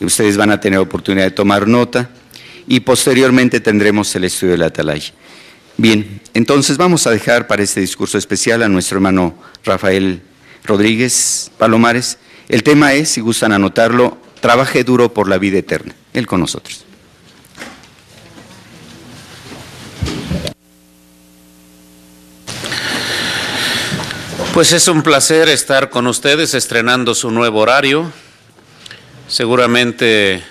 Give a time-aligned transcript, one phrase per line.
[0.00, 2.10] Ustedes van a tener oportunidad de tomar nota
[2.66, 5.12] y posteriormente tendremos el estudio de la atalaya.
[5.76, 9.34] Bien, entonces vamos a dejar para este discurso especial a nuestro hermano
[9.64, 10.22] Rafael
[10.64, 12.18] Rodríguez Palomares.
[12.48, 15.94] El tema es, si gustan anotarlo, trabaje duro por la vida eterna.
[16.12, 16.84] Él con nosotros.
[24.52, 28.12] Pues es un placer estar con ustedes estrenando su nuevo horario.
[29.30, 30.42] Seguramente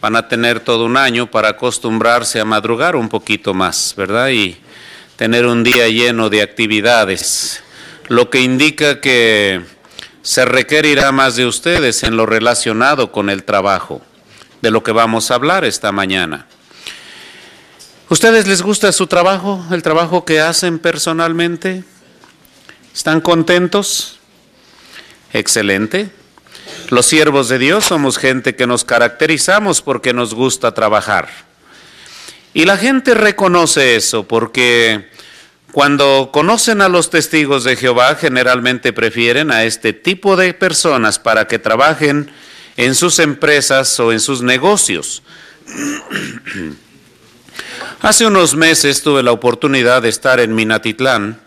[0.00, 4.28] van a tener todo un año para acostumbrarse a madrugar un poquito más, ¿verdad?
[4.28, 4.56] Y
[5.16, 7.64] tener un día lleno de actividades,
[8.06, 9.62] lo que indica que
[10.22, 14.02] se requerirá más de ustedes en lo relacionado con el trabajo,
[14.60, 16.46] de lo que vamos a hablar esta mañana.
[18.08, 21.82] ¿Ustedes les gusta su trabajo, el trabajo que hacen personalmente?
[22.94, 24.20] ¿Están contentos?
[25.32, 26.21] Excelente.
[26.92, 31.30] Los siervos de Dios somos gente que nos caracterizamos porque nos gusta trabajar.
[32.52, 35.08] Y la gente reconoce eso porque
[35.72, 41.46] cuando conocen a los testigos de Jehová generalmente prefieren a este tipo de personas para
[41.46, 42.30] que trabajen
[42.76, 45.22] en sus empresas o en sus negocios.
[48.02, 51.40] Hace unos meses tuve la oportunidad de estar en Minatitlán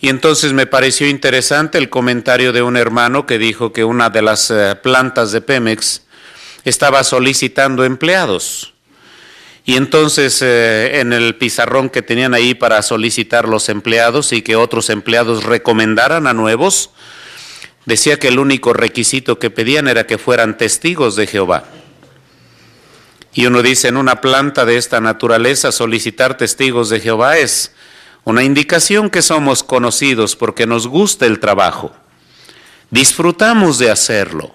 [0.00, 4.22] y entonces me pareció interesante el comentario de un hermano que dijo que una de
[4.22, 6.02] las eh, plantas de Pemex
[6.64, 8.74] estaba solicitando empleados.
[9.64, 14.56] Y entonces eh, en el pizarrón que tenían ahí para solicitar los empleados y que
[14.56, 16.90] otros empleados recomendaran a nuevos,
[17.84, 21.64] decía que el único requisito que pedían era que fueran testigos de Jehová.
[23.34, 27.72] Y uno dice, en una planta de esta naturaleza solicitar testigos de Jehová es
[28.24, 31.92] una indicación que somos conocidos porque nos gusta el trabajo.
[32.90, 34.52] Disfrutamos de hacerlo.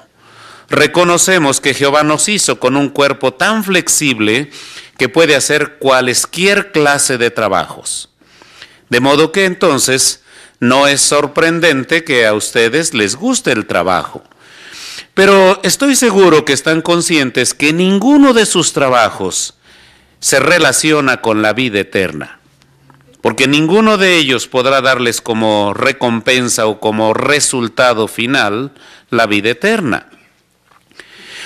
[0.69, 4.51] Reconocemos que Jehová nos hizo con un cuerpo tan flexible
[4.97, 8.09] que puede hacer cualesquier clase de trabajos.
[8.89, 10.23] De modo que entonces
[10.59, 14.23] no es sorprendente que a ustedes les guste el trabajo.
[15.13, 19.55] Pero estoy seguro que están conscientes que ninguno de sus trabajos
[20.19, 22.39] se relaciona con la vida eterna
[23.23, 28.73] porque ninguno de ellos podrá darles como recompensa o como resultado final
[29.09, 30.07] la vida eterna.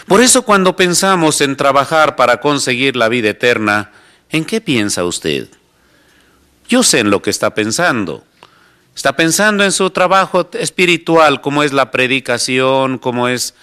[0.08, 3.92] Por eso cuando pensamos en trabajar para conseguir la vida eterna,
[4.32, 5.50] ¿en qué piensa usted?
[6.68, 8.24] Yo sé en lo que está pensando.
[8.96, 13.54] Está pensando en su trabajo espiritual, como es la predicación, como es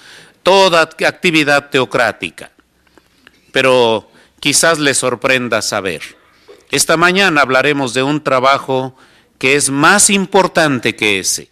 [0.44, 2.52] toda actividad teocrática.
[3.50, 4.08] Pero
[4.38, 6.22] quizás le sorprenda saber
[6.74, 8.96] esta mañana hablaremos de un trabajo
[9.38, 11.48] que es más importante que ese.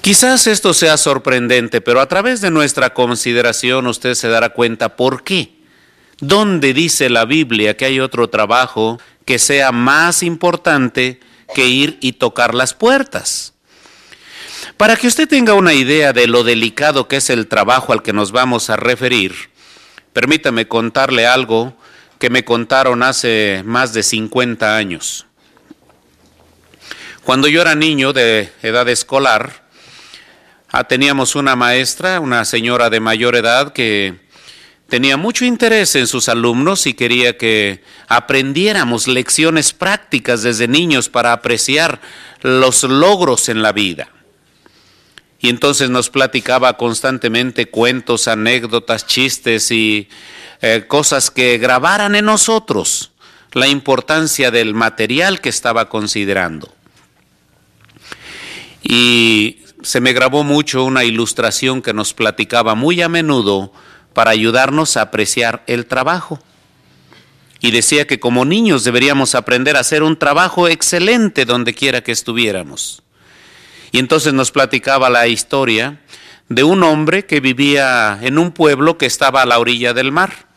[0.00, 5.22] Quizás esto sea sorprendente, pero a través de nuestra consideración usted se dará cuenta por
[5.22, 5.54] qué.
[6.18, 11.20] ¿Dónde dice la Biblia que hay otro trabajo que sea más importante
[11.54, 13.52] que ir y tocar las puertas?
[14.78, 18.14] Para que usted tenga una idea de lo delicado que es el trabajo al que
[18.14, 19.53] nos vamos a referir,
[20.14, 21.76] Permítame contarle algo
[22.20, 25.26] que me contaron hace más de 50 años.
[27.24, 29.64] Cuando yo era niño de edad escolar,
[30.70, 34.14] ah, teníamos una maestra, una señora de mayor edad que
[34.88, 41.32] tenía mucho interés en sus alumnos y quería que aprendiéramos lecciones prácticas desde niños para
[41.32, 42.00] apreciar
[42.40, 44.08] los logros en la vida
[45.44, 50.08] y entonces nos platicaba constantemente cuentos, anécdotas, chistes y
[50.62, 53.12] eh, cosas que grabaran en nosotros
[53.52, 56.72] la importancia del material que estaba considerando.
[58.82, 63.70] Y se me grabó mucho una ilustración que nos platicaba muy a menudo
[64.14, 66.42] para ayudarnos a apreciar el trabajo.
[67.60, 72.12] Y decía que como niños deberíamos aprender a hacer un trabajo excelente donde quiera que
[72.12, 73.03] estuviéramos.
[73.94, 76.00] Y entonces nos platicaba la historia
[76.48, 80.48] de un hombre que vivía en un pueblo que estaba a la orilla del mar.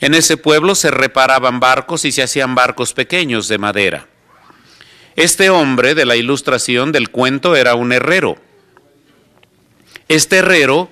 [0.00, 4.06] En ese pueblo se reparaban barcos y se hacían barcos pequeños de madera.
[5.16, 8.36] Este hombre de la ilustración del cuento era un herrero.
[10.06, 10.90] Este herrero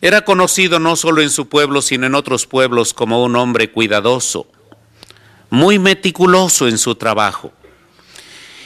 [0.00, 4.48] era conocido no solo en su pueblo, sino en otros pueblos como un hombre cuidadoso,
[5.48, 7.52] muy meticuloso en su trabajo.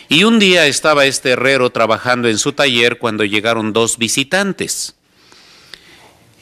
[0.08, 4.94] Y un día estaba este herrero trabajando en su taller cuando llegaron dos visitantes.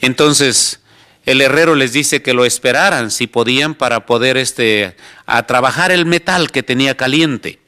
[0.01, 0.81] Entonces,
[1.25, 4.95] el herrero les dice que lo esperaran si podían para poder este,
[5.25, 7.59] a trabajar el metal que tenía caliente.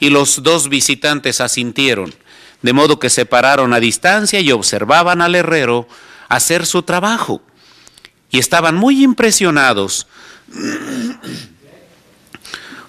[0.00, 2.12] Y los dos visitantes asintieron.
[2.62, 5.88] de modo que se pararon a distancia y observaban al herrero
[6.28, 7.42] hacer su trabajo.
[8.30, 10.06] Y estaban muy impresionados,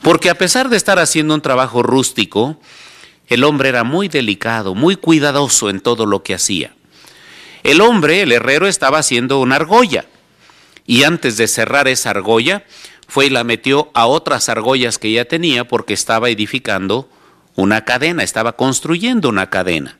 [0.03, 2.59] porque a pesar de estar haciendo un trabajo rústico,
[3.27, 6.73] el hombre era muy delicado, muy cuidadoso en todo lo que hacía.
[7.63, 10.05] El hombre, el herrero, estaba haciendo una argolla,
[10.85, 12.65] y antes de cerrar esa argolla,
[13.07, 17.09] fue y la metió a otras argollas que ya tenía porque estaba edificando
[17.55, 19.97] una cadena, estaba construyendo una cadena.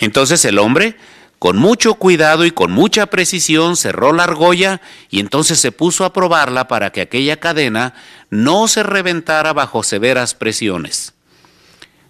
[0.00, 0.96] Entonces el hombre,
[1.38, 6.12] con mucho cuidado y con mucha precisión, cerró la argolla y entonces se puso a
[6.12, 7.94] probarla para que aquella cadena
[8.30, 11.14] no se reventara bajo severas presiones.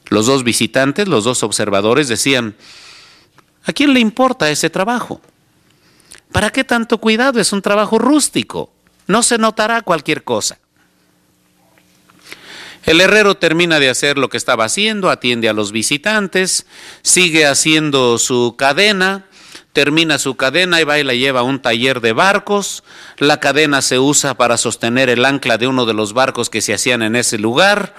[0.06, 2.56] Los dos visitantes, los dos observadores decían,
[3.64, 5.20] ¿a quién le importa ese trabajo?
[6.32, 7.40] ¿Para qué tanto cuidado?
[7.40, 8.72] Es un trabajo rústico.
[9.06, 10.58] No se notará cualquier cosa.
[12.88, 16.64] El herrero termina de hacer lo que estaba haciendo, atiende a los visitantes,
[17.02, 19.26] sigue haciendo su cadena,
[19.74, 22.82] termina su cadena y va y la lleva a un taller de barcos.
[23.18, 26.72] La cadena se usa para sostener el ancla de uno de los barcos que se
[26.72, 27.94] hacían en ese lugar.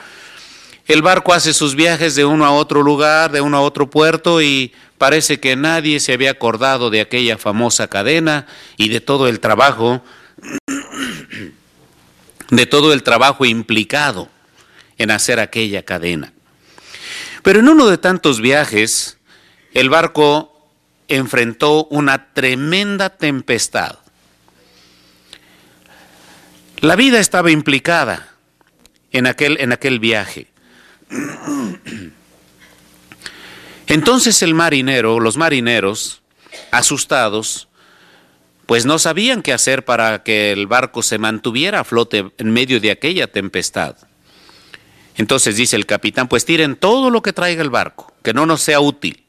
[0.88, 4.42] El barco hace sus viajes de uno a otro lugar, de uno a otro puerto
[4.42, 9.39] y parece que nadie se había acordado de aquella famosa cadena y de todo el
[9.39, 10.01] trabajo,
[12.50, 14.30] de todo el trabajo implicado
[15.00, 16.34] en hacer aquella cadena.
[17.42, 19.18] Pero en uno de tantos viajes,
[19.74, 20.69] el barco
[21.07, 23.98] enfrentó una tremenda tempestad.
[26.81, 28.30] La vida estaba implicada
[29.12, 30.48] en aquel, en aquel viaje.
[33.88, 36.22] Entonces el marinero, los marineros,
[36.72, 37.68] asustados,
[38.66, 42.80] pues no sabían qué hacer para que el barco se mantuviera a flote en medio
[42.80, 43.95] de aquella tempestad.
[45.19, 48.62] Entonces dice el capitán, pues tiren todo lo que traiga el barco, que no nos
[48.62, 49.25] sea útil.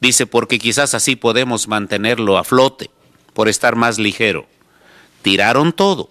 [0.00, 2.90] Dice, porque quizás así podemos mantenerlo a flote,
[3.32, 4.48] por estar más ligero.
[5.22, 6.10] Tiraron todo.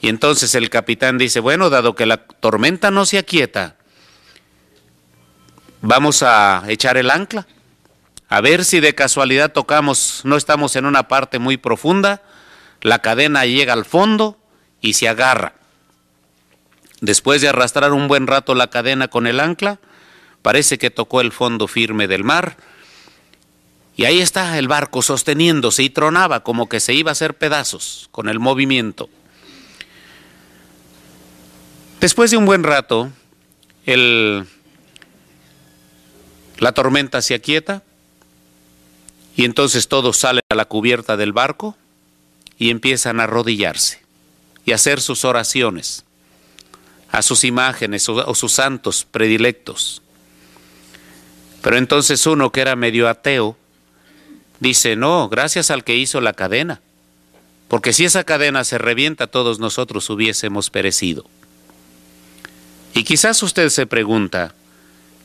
[0.00, 3.76] Y entonces el capitán dice, bueno, dado que la tormenta no se aquieta,
[5.84, 7.44] Vamos a echar el ancla,
[8.28, 12.22] a ver si de casualidad tocamos, no estamos en una parte muy profunda,
[12.82, 14.38] la cadena llega al fondo
[14.80, 15.54] y se agarra.
[17.02, 19.80] Después de arrastrar un buen rato la cadena con el ancla,
[20.40, 22.56] parece que tocó el fondo firme del mar,
[23.96, 28.08] y ahí está el barco sosteniéndose y tronaba como que se iba a hacer pedazos
[28.12, 29.10] con el movimiento.
[32.00, 33.10] Después de un buen rato,
[33.84, 34.46] el
[36.58, 37.82] la tormenta se aquieta
[39.34, 41.76] y entonces todos salen a la cubierta del barco
[42.58, 44.00] y empiezan a arrodillarse
[44.64, 46.04] y a hacer sus oraciones
[47.12, 50.02] a sus imágenes o sus santos predilectos.
[51.62, 53.56] Pero entonces uno que era medio ateo
[54.58, 56.80] dice, no, gracias al que hizo la cadena,
[57.68, 61.24] porque si esa cadena se revienta todos nosotros hubiésemos perecido.
[62.94, 64.54] Y quizás usted se pregunta,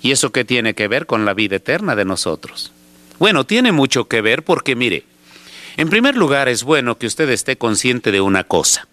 [0.01, 2.71] ¿Y eso qué tiene que ver con la vida eterna de nosotros?
[3.19, 5.05] Bueno, tiene mucho que ver porque mire,
[5.75, 8.87] en primer lugar es bueno que usted esté consciente de una cosa.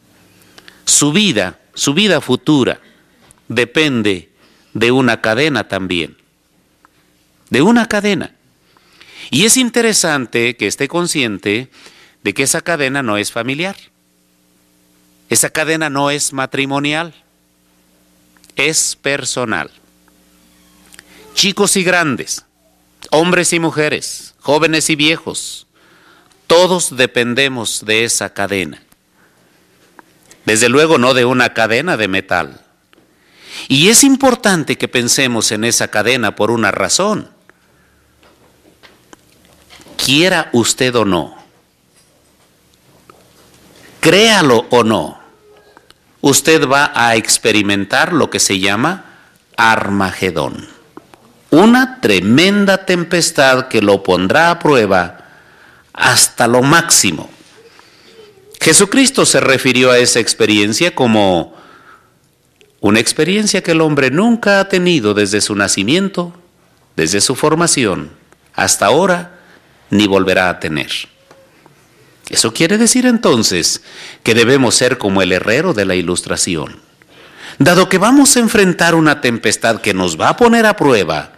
[0.87, 2.81] Su vida, su vida futura,
[3.49, 4.31] depende
[4.73, 6.17] de una cadena también.
[7.51, 8.35] De una cadena.
[9.31, 11.69] Y es interesante que esté consciente
[12.23, 13.77] de que esa cadena no es familiar.
[15.29, 17.15] Esa cadena no es matrimonial.
[18.57, 19.71] Es personal
[21.35, 22.47] chicos y grandes,
[23.11, 25.67] hombres y mujeres, jóvenes y viejos,
[26.47, 28.83] todos dependemos de esa cadena.
[30.45, 32.61] Desde luego no de una cadena de metal.
[33.69, 37.31] Y es importante que pensemos en esa cadena por una razón.
[39.97, 41.35] Quiera usted o no,
[44.01, 45.19] créalo o no,
[46.21, 49.05] usted va a experimentar lo que se llama
[49.57, 50.75] Armagedón
[51.55, 55.19] una tremenda tempestad que lo pondrá a prueba
[55.93, 57.31] hasta lo máximo.
[58.65, 61.55] Jesucristo se refirió a esa experiencia como
[62.81, 66.33] una experiencia que el hombre nunca ha tenido desde su nacimiento,
[66.97, 68.13] desde su formación,
[68.55, 69.39] hasta ahora,
[69.91, 70.91] ni volverá a tener.
[72.31, 73.83] Eso quiere decir entonces
[74.23, 76.81] que debemos ser como el herrero de la ilustración.
[77.59, 81.34] Dado que vamos a enfrentar una tempestad que nos va a poner a prueba,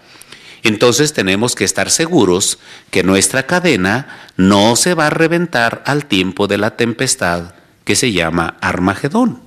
[0.66, 2.58] entonces tenemos que estar seguros
[2.90, 7.54] que nuestra cadena no se va a reventar al tiempo de la tempestad
[7.84, 9.40] que se llama Armagedón,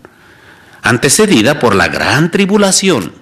[0.81, 3.13] antecedida por la gran tribulación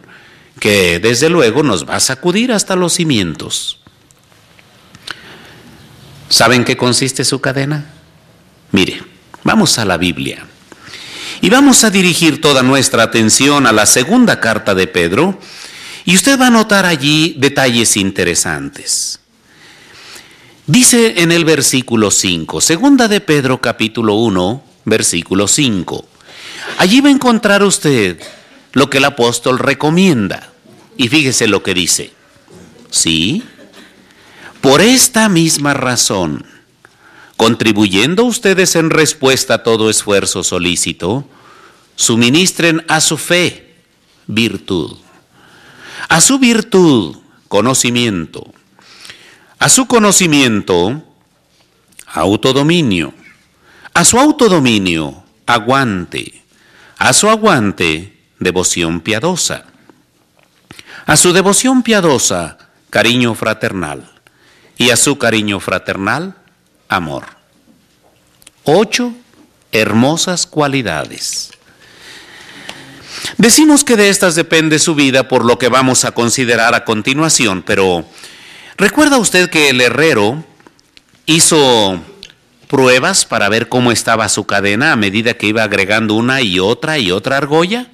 [0.59, 3.79] que desde luego nos va a sacudir hasta los cimientos.
[6.29, 7.85] ¿Saben qué consiste su cadena?
[8.71, 9.01] Mire,
[9.43, 10.45] vamos a la Biblia.
[11.41, 15.39] Y vamos a dirigir toda nuestra atención a la segunda carta de Pedro,
[16.07, 19.19] y usted va a notar allí detalles interesantes.
[20.65, 26.07] Dice en el versículo 5, segunda de Pedro capítulo 1, versículo 5.
[26.77, 28.21] Allí va a encontrar usted
[28.71, 30.53] lo que el apóstol recomienda.
[30.95, 32.13] Y fíjese lo que dice.
[32.89, 33.43] Sí,
[34.61, 36.45] por esta misma razón,
[37.35, 41.27] contribuyendo ustedes en respuesta a todo esfuerzo solícito,
[41.97, 43.75] suministren a su fe
[44.27, 44.99] virtud,
[46.09, 48.53] a su virtud conocimiento,
[49.59, 51.03] a su conocimiento
[52.07, 53.13] autodominio,
[53.93, 56.43] a su autodominio aguante,
[56.97, 59.65] a su aguante devoción piadosa,
[61.05, 62.57] a su devoción piadosa
[62.89, 64.11] cariño fraternal.
[64.79, 66.35] Y a su cariño fraternal
[66.87, 67.25] amor.
[68.63, 69.13] Ocho
[69.71, 71.51] hermosas cualidades.
[73.38, 77.63] Decimos que de estas depende su vida por lo que vamos a considerar a continuación,
[77.63, 78.05] pero
[78.77, 80.43] ¿recuerda usted que el herrero
[81.25, 82.01] hizo
[82.67, 86.97] pruebas para ver cómo estaba su cadena a medida que iba agregando una y otra
[86.97, 87.88] y otra argolla?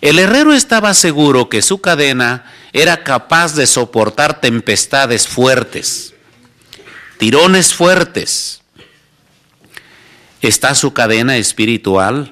[0.00, 6.14] El herrero estaba seguro que su cadena era capaz de soportar tempestades fuertes,
[7.18, 8.62] tirones fuertes.
[10.40, 12.30] ¿Está su cadena espiritual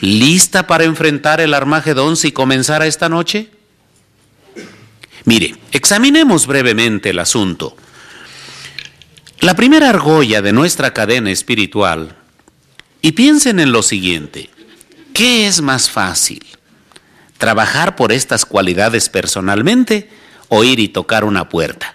[0.00, 3.50] lista para enfrentar el Armagedón si comenzara esta noche?
[5.24, 7.76] Mire, examinemos brevemente el asunto.
[9.40, 12.16] La primera argolla de nuestra cadena espiritual,
[13.02, 14.50] y piensen en lo siguiente,
[15.14, 16.44] ¿qué es más fácil?
[17.38, 20.10] ¿Trabajar por estas cualidades personalmente
[20.48, 21.94] o ir y tocar una puerta?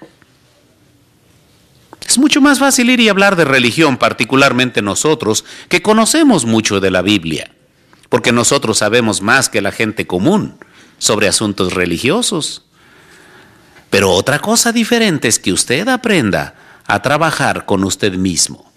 [2.08, 6.92] Es mucho más fácil ir y hablar de religión, particularmente nosotros, que conocemos mucho de
[6.92, 7.52] la Biblia,
[8.10, 10.58] porque nosotros sabemos más que la gente común
[10.98, 12.64] sobre asuntos religiosos.
[13.90, 18.72] Pero otra cosa diferente es que usted aprenda a trabajar con usted mismo.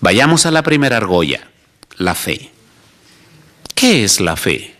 [0.00, 1.48] Vayamos a la primera argolla,
[1.96, 2.50] la fe.
[3.74, 4.74] ¿Qué es la fe?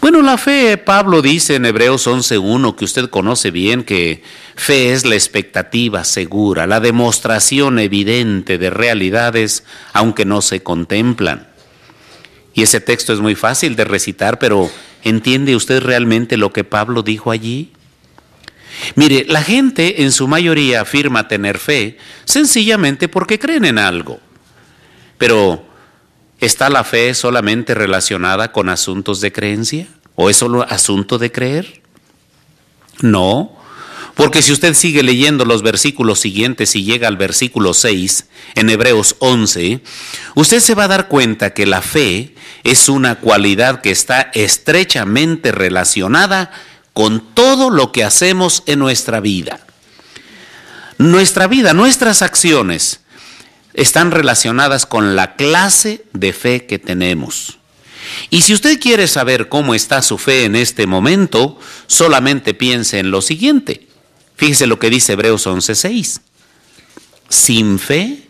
[0.00, 4.22] Bueno, la fe, Pablo dice en Hebreos 11.1, que usted conoce bien, que
[4.54, 9.64] fe es la expectativa segura, la demostración evidente de realidades,
[9.94, 11.53] aunque no se contemplan.
[12.54, 14.70] Y ese texto es muy fácil de recitar, pero
[15.02, 17.72] ¿entiende usted realmente lo que Pablo dijo allí?
[18.94, 24.20] Mire, la gente en su mayoría afirma tener fe sencillamente porque creen en algo.
[25.18, 25.64] Pero,
[26.40, 29.88] ¿está la fe solamente relacionada con asuntos de creencia?
[30.14, 31.82] ¿O es solo asunto de creer?
[33.00, 33.56] No,
[34.14, 39.16] porque si usted sigue leyendo los versículos siguientes y llega al versículo 6 en Hebreos
[39.18, 39.80] 11,
[40.36, 45.50] usted se va a dar cuenta que la fe es una cualidad que está estrechamente
[45.50, 46.52] relacionada
[46.92, 49.60] con todo lo que hacemos en nuestra vida.
[50.96, 53.00] Nuestra vida, nuestras acciones
[53.74, 57.58] están relacionadas con la clase de fe que tenemos.
[58.30, 63.10] Y si usted quiere saber cómo está su fe en este momento, solamente piense en
[63.10, 63.88] lo siguiente.
[64.36, 66.20] Fíjese lo que dice Hebreos 11:6.
[67.28, 68.28] Sin fe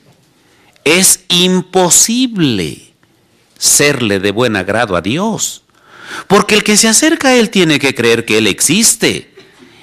[0.85, 2.93] es imposible
[3.59, 5.63] serle de buen agrado a Dios.
[6.29, 9.35] Porque el que se acerca a Él tiene que creer que Él existe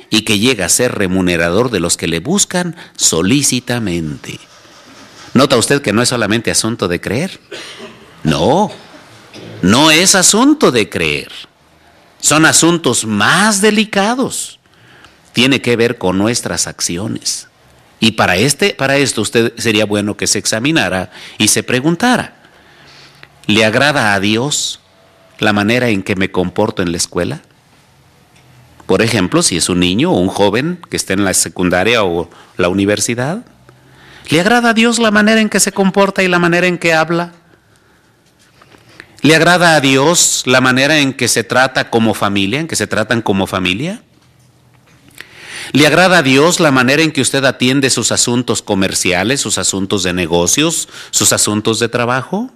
[0.10, 4.40] y que llega a ser remunerador de los que le buscan solícitamente.
[5.34, 7.40] ¿Nota usted que no es solamente asunto de creer?
[8.24, 8.72] No,
[9.62, 11.32] no es asunto de creer.
[12.20, 14.60] Son asuntos más delicados.
[15.34, 17.48] Tiene que ver con nuestras acciones.
[18.00, 22.34] Y para este, para esto usted sería bueno que se examinara y se preguntara,
[23.46, 24.80] ¿le agrada a Dios
[25.38, 27.42] la manera en que me comporto en la escuela?
[28.88, 32.30] Por ejemplo, si es un niño o un joven que está en la secundaria o
[32.58, 33.46] la universidad,
[34.30, 36.94] ¿le agrada a Dios la manera en que se comporta y la manera en que
[36.94, 37.34] habla?
[39.22, 42.88] ¿Le agrada a Dios la manera en que se trata como familia, en que se
[42.88, 44.02] tratan como familia?
[45.74, 50.04] ¿Le agrada a Dios la manera en que usted atiende sus asuntos comerciales, sus asuntos
[50.04, 52.52] de negocios, sus asuntos de trabajo?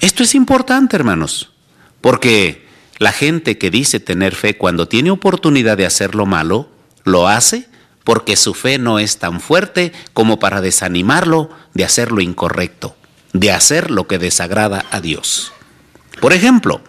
[0.00, 1.50] Esto es importante, hermanos,
[2.00, 2.66] porque
[2.98, 6.70] la gente que dice tener fe cuando tiene oportunidad de hacer lo malo,
[7.04, 7.68] lo hace
[8.02, 12.96] porque su fe no es tan fuerte como para desanimarlo de hacer lo incorrecto,
[13.32, 15.52] de hacer lo que desagrada a Dios.
[16.20, 16.80] Por ejemplo,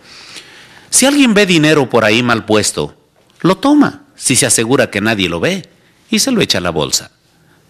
[0.89, 2.95] Si alguien ve dinero por ahí mal puesto,
[3.43, 5.69] lo toma si se asegura que nadie lo ve
[6.09, 7.11] y se lo echa a la bolsa.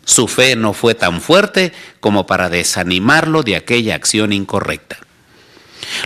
[0.06, 4.98] Su fe no fue tan fuerte como para desanimarlo de aquella acción incorrecta.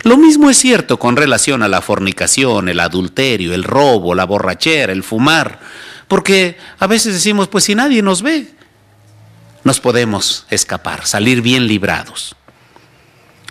[0.04, 4.92] Lo mismo es cierto con relación a la fornicación, el adulterio, el robo, la borrachera,
[4.92, 5.60] el fumar,
[6.08, 8.48] porque a veces decimos, pues si nadie nos ve,
[9.64, 12.34] nos podemos escapar, salir bien librados.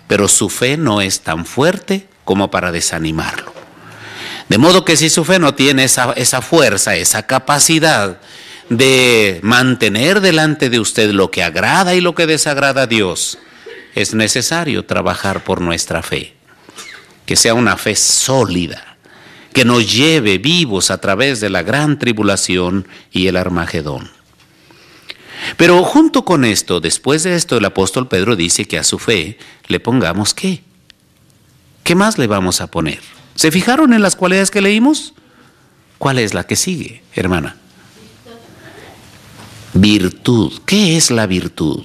[0.07, 3.56] Pero su fe no es tan fuerte como para desanimarlo.
[4.49, 8.19] De modo que si su fe no tiene esa, esa fuerza, esa capacidad
[8.69, 13.37] de mantener delante de usted lo que agrada y lo que desagrada a Dios,
[13.95, 16.35] es necesario trabajar por nuestra fe.
[17.25, 18.97] Que sea una fe sólida,
[19.51, 24.11] que nos lleve vivos a través de la gran tribulación y el Armagedón.
[25.57, 29.37] Pero junto con esto, después de esto, el apóstol Pedro dice que a su fe
[29.67, 30.61] le pongamos qué.
[31.83, 33.16] ¿Qué más le vamos a poner?
[33.37, 35.13] ¿Se fijaron en las cualidades que leímos?
[35.99, 37.55] ¿Cuál es la que sigue, hermana?
[39.73, 40.59] Virtud.
[40.65, 41.83] ¿Qué es la virtud?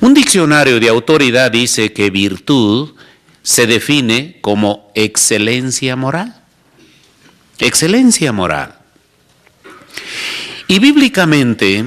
[0.00, 2.94] Un diccionario de autoridad dice que virtud
[3.42, 6.42] se define como excelencia moral.
[7.58, 8.78] Excelencia moral.
[10.68, 11.84] Y bíblicamente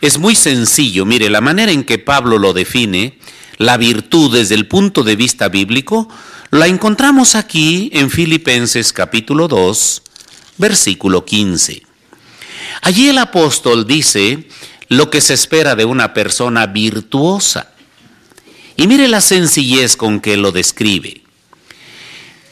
[0.00, 1.04] es muy sencillo.
[1.04, 3.18] Mire, la manera en que Pablo lo define,
[3.56, 6.08] la virtud desde el punto de vista bíblico,
[6.50, 10.02] la encontramos aquí en Filipenses capítulo 2,
[10.56, 11.82] versículo 15.
[12.82, 14.48] Allí el apóstol dice
[14.88, 17.72] lo que se espera de una persona virtuosa.
[18.76, 21.22] Y mire la sencillez con que lo describe.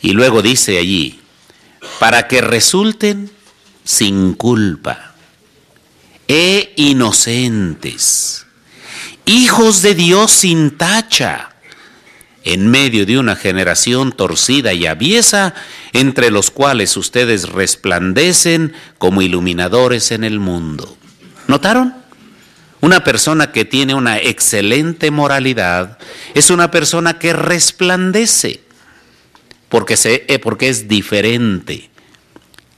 [0.02, 1.20] Y luego dice allí,
[1.98, 3.30] para que resulten
[3.84, 5.14] sin culpa
[6.28, 8.44] e inocentes,
[9.24, 11.55] hijos de Dios sin tacha
[12.46, 15.52] en medio de una generación torcida y aviesa,
[15.92, 20.96] entre los cuales ustedes resplandecen como iluminadores en el mundo.
[21.48, 21.92] ¿Notaron?
[22.80, 25.98] Una persona que tiene una excelente moralidad
[26.34, 28.60] es una persona que resplandece,
[29.68, 31.90] porque, eh, porque es diferente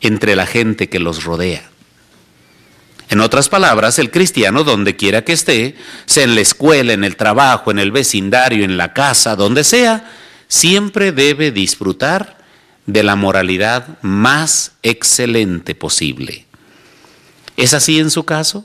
[0.00, 1.68] entre la gente que los rodea.
[3.10, 7.16] En otras palabras, el cristiano, donde quiera que esté, sea en la escuela, en el
[7.16, 10.10] trabajo, en el vecindario, en la casa, donde sea,
[10.46, 12.38] siempre debe disfrutar
[12.84, 16.46] de la moralidad más excelente posible.
[17.56, 18.64] ¿Es así en su caso?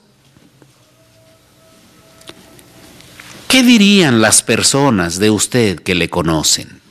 [3.48, 6.82] ¿Qué dirían las personas de usted que le conocen?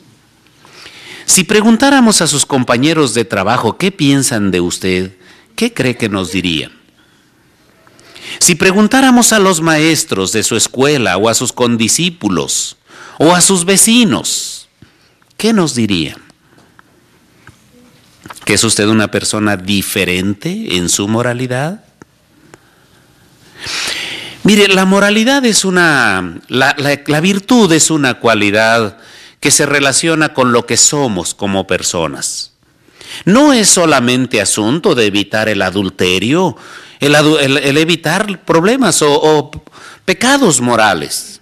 [1.26, 5.16] Si preguntáramos a sus compañeros de trabajo qué piensan de usted,
[5.56, 6.81] ¿qué cree que nos dirían?
[8.38, 12.76] Si preguntáramos a los maestros de su escuela o a sus condiscípulos
[13.18, 14.68] o a sus vecinos,
[15.36, 16.20] ¿qué nos dirían?
[18.44, 21.84] ¿Que es usted una persona diferente en su moralidad?
[24.44, 28.98] Mire, la moralidad es una, la, la, virtud es una cualidad
[29.38, 32.52] que se relaciona con lo que somos como personas.
[33.24, 36.56] No es solamente asunto de evitar el adulterio,
[37.02, 39.50] el, evitar problemas o,
[40.04, 41.40] pecados morales.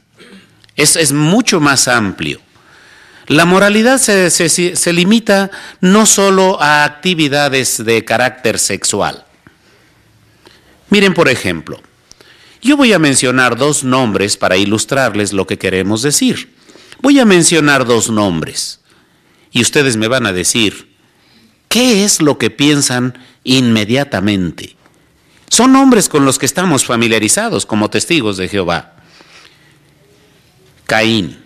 [0.77, 2.41] Es, mucho más amplio.
[3.27, 9.25] La moralidad se, se, limita no solo a actividades de carácter sexual.
[10.89, 11.81] Miren, por ejemplo,
[12.63, 16.55] yo voy a mencionar dos nombres para ilustrarles lo que queremos decir.
[17.03, 18.81] Voy a mencionar dos nombres
[19.53, 20.97] y ustedes me van a decir,
[21.69, 24.80] ¿qué es lo que piensan inmediatamente?
[25.51, 28.93] Son nombres con los que estamos familiarizados como testigos de Jehová.
[30.87, 31.45] Caín.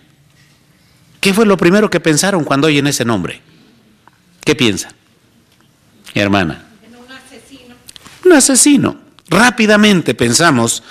[1.19, 3.41] ¿Qué fue lo primero que pensaron cuando oyen ese nombre?
[4.43, 4.93] ¿Qué piensan?
[6.13, 6.65] hermana.
[6.87, 7.75] Un asesino.
[8.25, 8.97] Un asesino.
[9.27, 10.83] Rápidamente pensamos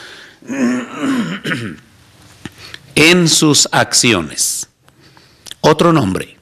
[2.96, 4.68] en sus acciones.
[5.60, 6.36] Otro nombre.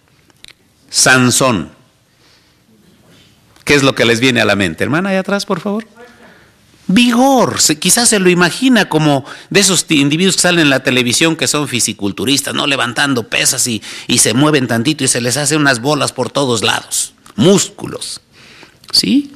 [0.89, 1.71] Sansón.
[3.65, 4.83] ¿Qué es lo que les viene a la mente?
[4.83, 5.87] Hermana, ahí atrás, por favor
[6.87, 7.59] vigor.
[7.79, 11.69] quizás se lo imagina como de esos individuos que salen en la televisión que son
[11.69, 12.67] fisiculturistas, ¿no?
[12.67, 16.63] Levantando pesas y, y se mueven tantito y se les hace unas bolas por todos
[16.63, 17.15] lados.
[17.37, 18.21] Músculos.
[18.93, 19.33] ¿Sí?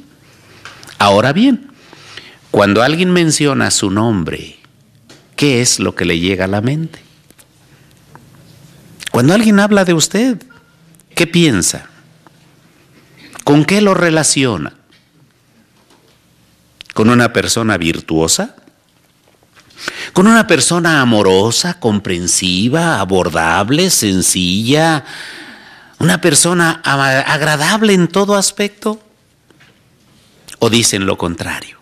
[0.99, 1.71] Ahora bien,
[2.51, 4.57] cuando alguien menciona su nombre,
[5.35, 6.99] ¿qué es lo que le llega a la mente?
[9.11, 10.37] Cuando alguien habla de usted,
[11.15, 11.89] ¿qué piensa?
[13.43, 14.73] ¿Con qué lo relaciona?
[16.97, 18.55] Con una persona virtuosa,
[20.13, 25.05] con una persona amorosa, comprensiva, abordable, sencilla,
[25.99, 28.99] una persona agradable en todo aspecto,
[30.57, 31.77] o dicen lo contrario.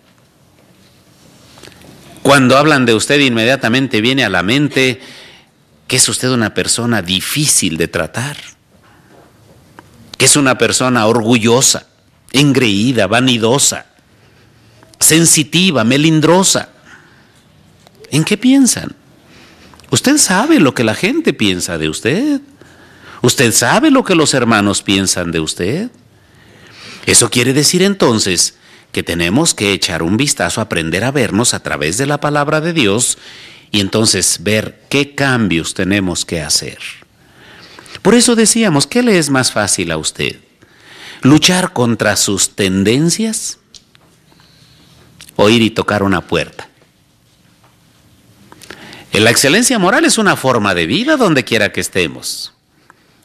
[2.22, 5.00] Cuando hablan de usted inmediatamente viene a la mente
[5.88, 8.36] que es usted una persona difícil de tratar,
[10.18, 11.88] que es una persona orgullosa,
[12.34, 13.95] engreída, vanidosa,
[15.00, 16.70] sensitiva, melindrosa.
[18.12, 18.96] ¿En qué piensan?
[19.92, 22.42] Usted sabe lo que la gente piensa de usted.
[23.22, 25.90] Usted sabe lo que los hermanos piensan de usted.
[27.06, 28.56] Eso quiere decir entonces
[28.92, 32.74] que tenemos que echar un vistazo, aprender a vernos a través de la palabra de
[32.74, 33.18] Dios
[33.72, 36.78] y entonces ver qué cambios tenemos que hacer.
[38.02, 40.38] Por eso decíamos, ¿qué le es más fácil a usted?
[41.22, 43.58] ¿Luchar contra sus tendencias?
[45.36, 46.70] ¿O ir y tocar una puerta?
[49.12, 52.54] La excelencia moral es una forma de vida donde quiera que estemos.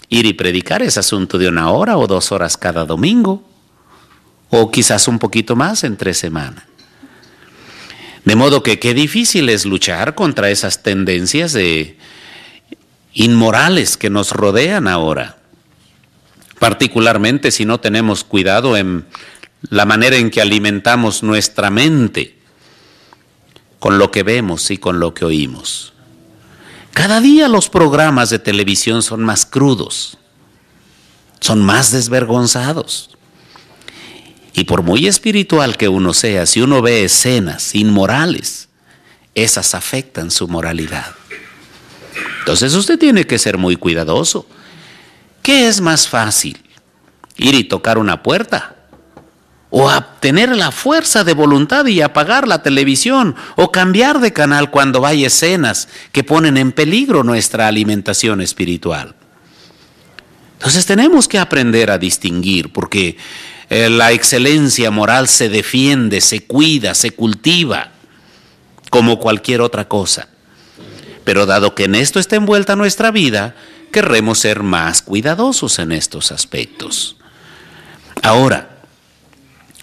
[0.09, 3.42] Ir y predicar es asunto de una hora o dos horas cada domingo
[4.51, 6.66] o quizás un poquito más entre semana.
[8.25, 11.96] De modo que qué difícil es luchar contra esas tendencias de
[13.12, 15.38] inmorales que nos rodean ahora,
[16.59, 19.07] particularmente si no tenemos cuidado en
[19.68, 22.38] la manera en que alimentamos nuestra mente
[23.79, 25.92] con lo que vemos y con lo que oímos.
[26.92, 30.18] Cada día los programas de televisión son más crudos,
[31.40, 33.11] son más desvergonzados.
[34.53, 38.68] Y por muy espiritual que uno sea, si uno ve escenas inmorales,
[39.35, 41.14] esas afectan su moralidad.
[42.40, 44.46] Entonces usted tiene que ser muy cuidadoso.
[45.42, 46.59] ¿Qué es más fácil?
[47.37, 48.80] ¿Ir y tocar una puerta?
[49.70, 53.37] ¿O tener la fuerza de voluntad y apagar la televisión?
[53.56, 59.14] ¿O cambiar de canal cuando hay escenas que ponen en peligro nuestra alimentación espiritual?
[60.54, 63.16] Entonces tenemos que aprender a distinguir porque
[63.70, 67.92] eh, la excelencia moral se defiende, se cuida, se cultiva,
[68.90, 70.28] como cualquier otra cosa.
[71.22, 73.54] Pero dado que en esto está envuelta nuestra vida,
[73.92, 77.16] querremos ser más cuidadosos en estos aspectos.
[78.22, 78.80] Ahora,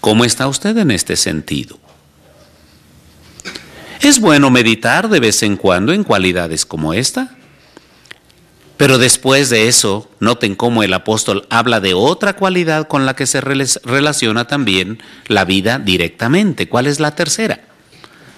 [0.02, 1.80] ¿cómo está usted en este sentido?
[4.02, 7.36] ¿Es bueno meditar de vez en cuando en cualidades como esta?
[8.78, 13.26] Pero después de eso, noten cómo el apóstol habla de otra cualidad con la que
[13.26, 16.70] se relaciona también la vida directamente.
[16.70, 17.62] ¿Cuál es la tercera?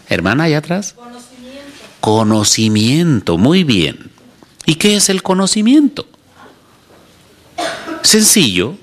[0.08, 0.94] Hermana, allá atrás.
[0.94, 2.00] Conocimiento.
[2.00, 4.12] Conocimiento, muy bien.
[4.66, 6.08] ¿Y qué es el conocimiento?
[8.02, 8.78] Sencillo.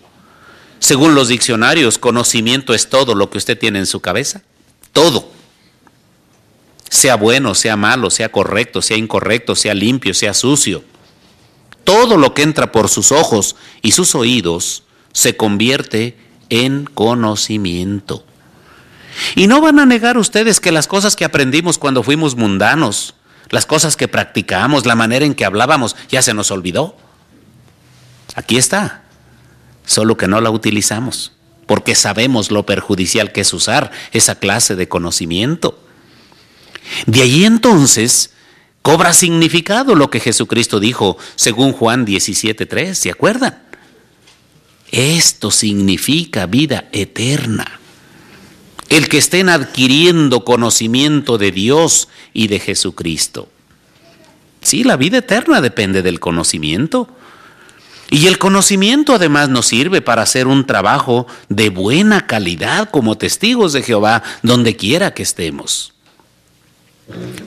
[0.79, 4.43] Según los diccionarios, conocimiento es todo lo que usted tiene en su cabeza.
[4.93, 5.31] Todo.
[6.89, 10.85] Sea bueno, sea malo, sea correcto, sea incorrecto, sea limpio, sea sucio
[11.87, 16.19] todo lo que entra por sus ojos y sus oídos se convierte
[16.51, 18.27] en conocimiento.
[19.37, 23.15] Y no van a negar ustedes que las cosas que aprendimos cuando fuimos mundanos,
[23.51, 26.97] las cosas que practicamos, la manera en que hablábamos, ya se nos olvidó.
[28.35, 29.05] Aquí está,
[29.87, 31.33] solo que no la utilizamos,
[31.67, 35.83] porque sabemos lo perjudicial que es usar esa clase de conocimiento.
[37.07, 38.31] De ahí entonces
[38.87, 43.59] Cobra significado lo que Jesucristo dijo según Juan 17.3, ¿se acuerdan?
[44.93, 47.81] Esto significa vida eterna.
[48.89, 53.49] El que estén adquiriendo conocimiento de Dios y de Jesucristo.
[54.63, 57.09] Sí, la vida eterna depende del conocimiento.
[58.11, 63.73] Y el conocimiento además nos sirve para hacer un trabajo de buena calidad como testigos
[63.73, 65.93] de Jehová donde quiera que estemos.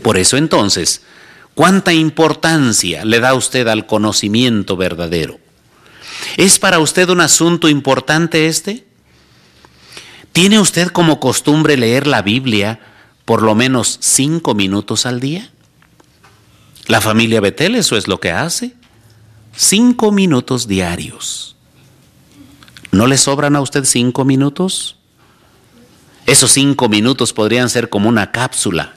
[0.02, 1.02] Por eso entonces,
[1.60, 5.42] ¿Cuánta importancia le da usted al conocimiento verdadero?
[6.38, 8.86] ¿Es para usted un asunto importante este?
[10.32, 12.80] ¿Tiene usted como costumbre leer la Biblia
[13.26, 15.52] por lo menos cinco minutos al día?
[16.88, 18.76] La familia Betel eso es lo que hace.
[19.62, 21.58] Cinco minutos diarios.
[22.92, 24.96] ¿No le sobran a usted cinco minutos?
[26.26, 28.96] Esos cinco minutos podrían ser como una cápsula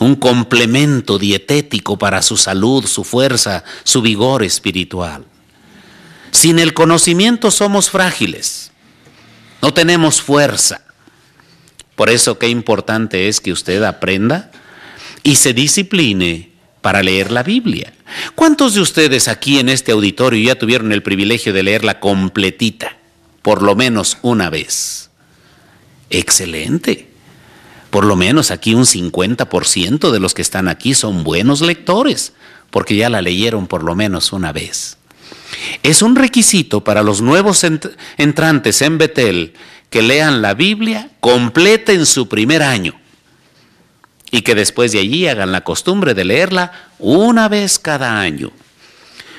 [0.00, 5.24] un complemento dietético para su salud, su fuerza, su vigor espiritual.
[6.32, 8.72] Sin el conocimiento somos frágiles,
[9.62, 10.82] no tenemos fuerza.
[11.94, 14.50] Por eso qué importante es que usted aprenda
[15.22, 16.49] y se discipline
[16.80, 17.92] para leer la Biblia.
[18.34, 22.96] ¿Cuántos de ustedes aquí en este auditorio ya tuvieron el privilegio de leerla completita,
[23.42, 25.10] por lo menos una vez?
[26.10, 27.08] Excelente.
[27.90, 32.32] Por lo menos aquí un 50% de los que están aquí son buenos lectores,
[32.70, 34.96] porque ya la leyeron por lo menos una vez.
[35.82, 37.64] Es un requisito para los nuevos
[38.16, 39.54] entrantes en Betel
[39.90, 43.00] que lean la Biblia completa en su primer año
[44.30, 48.52] y que después de allí hagan la costumbre de leerla una vez cada año.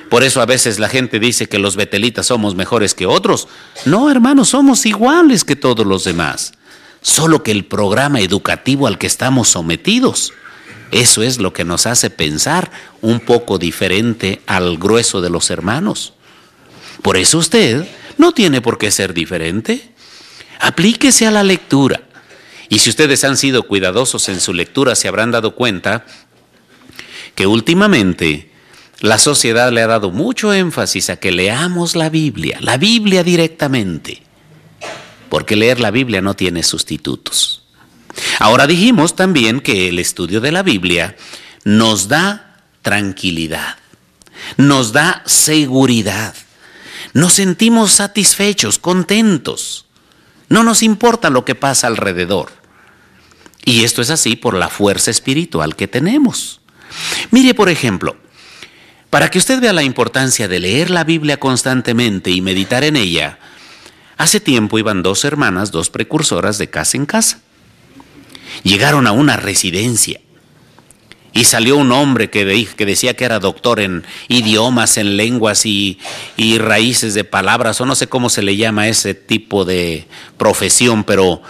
[0.09, 3.47] Por eso a veces la gente dice que los betelitas somos mejores que otros.
[3.85, 6.53] No, hermanos, somos iguales que todos los demás.
[7.01, 10.33] Solo que el programa educativo al que estamos sometidos,
[10.91, 16.13] eso es lo que nos hace pensar un poco diferente al grueso de los hermanos.
[17.01, 19.93] Por eso usted no tiene por qué ser diferente.
[20.59, 22.01] Aplíquese a la lectura.
[22.71, 26.05] Y si ustedes han sido cuidadosos en su lectura, se habrán dado cuenta
[27.35, 28.49] que últimamente
[29.01, 34.23] la sociedad le ha dado mucho énfasis a que leamos la Biblia, la Biblia directamente,
[35.27, 37.63] porque leer la Biblia no tiene sustitutos.
[38.39, 41.17] Ahora dijimos también que el estudio de la Biblia
[41.65, 43.79] nos da tranquilidad,
[44.55, 46.35] nos da seguridad,
[47.11, 49.87] nos sentimos satisfechos, contentos,
[50.47, 52.60] no nos importa lo que pasa alrededor.
[53.65, 56.61] Y esto es así por la fuerza espiritual que tenemos.
[57.29, 58.17] Mire, por ejemplo,
[59.09, 63.39] para que usted vea la importancia de leer la Biblia constantemente y meditar en ella,
[64.17, 67.41] hace tiempo iban dos hermanas, dos precursoras de casa en casa.
[68.63, 70.19] Llegaron a una residencia
[71.33, 75.97] y salió un hombre que, decía que era doctor en idiomas, en lenguas y,
[76.59, 81.41] raíces de palabras, o no sé cómo se le llama ese tipo de profesión, pero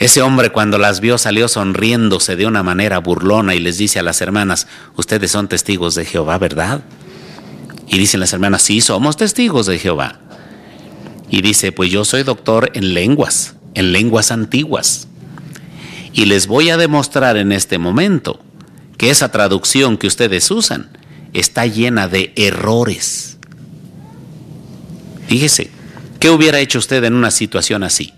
[0.00, 4.02] ese hombre cuando las vio salió sonriéndose de una manera burlona y les dice a
[4.02, 6.80] las hermanas, ustedes son testigos de Jehová, ¿verdad?
[7.86, 10.18] Y dicen las hermanas, sí, somos testigos de Jehová.
[11.28, 15.06] Y dice, pues yo soy doctor en lenguas, en lenguas antiguas.
[16.14, 18.40] Y les voy a demostrar en este momento
[18.96, 20.88] que esa traducción que ustedes usan
[21.34, 23.36] está llena de errores.
[25.28, 25.70] Fíjese,
[26.18, 28.14] ¿qué hubiera hecho usted en una situación así?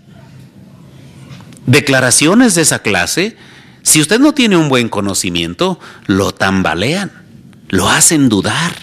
[1.65, 3.37] Declaraciones de esa clase,
[3.83, 7.11] si usted no tiene un buen conocimiento, lo tambalean,
[7.69, 8.73] lo hacen dudar.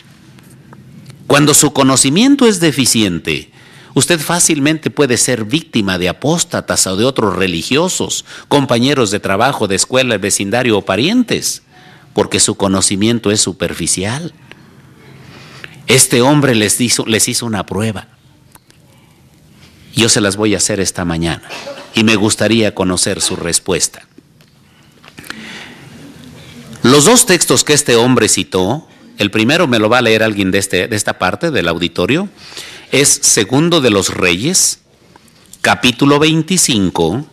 [1.26, 3.50] Cuando su conocimiento es deficiente,
[3.94, 9.76] usted fácilmente puede ser víctima de apóstatas o de otros religiosos, compañeros de trabajo, de
[9.76, 11.62] escuela, vecindario o parientes,
[12.14, 14.32] porque su conocimiento es superficial.
[15.86, 18.08] Este hombre les hizo, les hizo una prueba.
[19.94, 21.42] Yo se las voy a hacer esta mañana
[21.94, 24.06] y me gustaría conocer su respuesta.
[26.82, 30.50] Los dos textos que este hombre citó, el primero me lo va a leer alguien
[30.50, 32.28] de, este, de esta parte del auditorio,
[32.90, 34.80] es Segundo de los Reyes,
[35.60, 37.26] capítulo 25,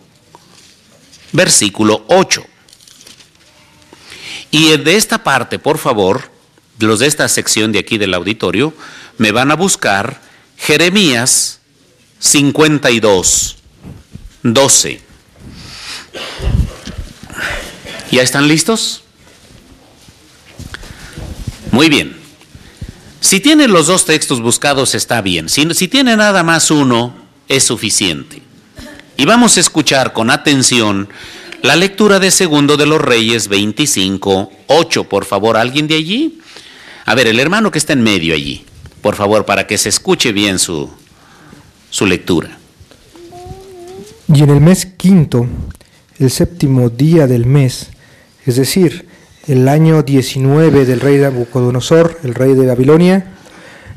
[1.32, 2.46] versículo 8.
[4.52, 6.30] Y de esta parte, por favor,
[6.80, 8.74] los de esta sección de aquí del auditorio,
[9.17, 10.22] me van a buscar
[10.58, 11.57] Jeremías
[12.19, 13.58] 52,
[14.43, 15.01] 12.
[18.12, 19.03] ¿Ya están listos?
[21.71, 22.17] Muy bien.
[23.19, 25.49] Si tienen los dos textos buscados está bien.
[25.49, 27.13] Si, si tiene nada más uno,
[27.47, 28.41] es suficiente.
[29.17, 31.10] Y vamos a escuchar con atención
[31.62, 35.03] la lectura de Segundo de los Reyes 25, 8.
[35.06, 36.39] Por favor, ¿alguien de allí?
[37.06, 38.63] A ver, el hermano que está en medio allí.
[39.01, 40.91] Por favor, para que se escuche bien su,
[41.97, 42.55] su lectura.
[44.31, 45.47] Y en el mes quinto,
[46.19, 47.89] el séptimo día del mes,
[48.45, 49.07] es decir,
[49.47, 53.33] el año 19 del rey Nabucodonosor, el rey de Babilonia,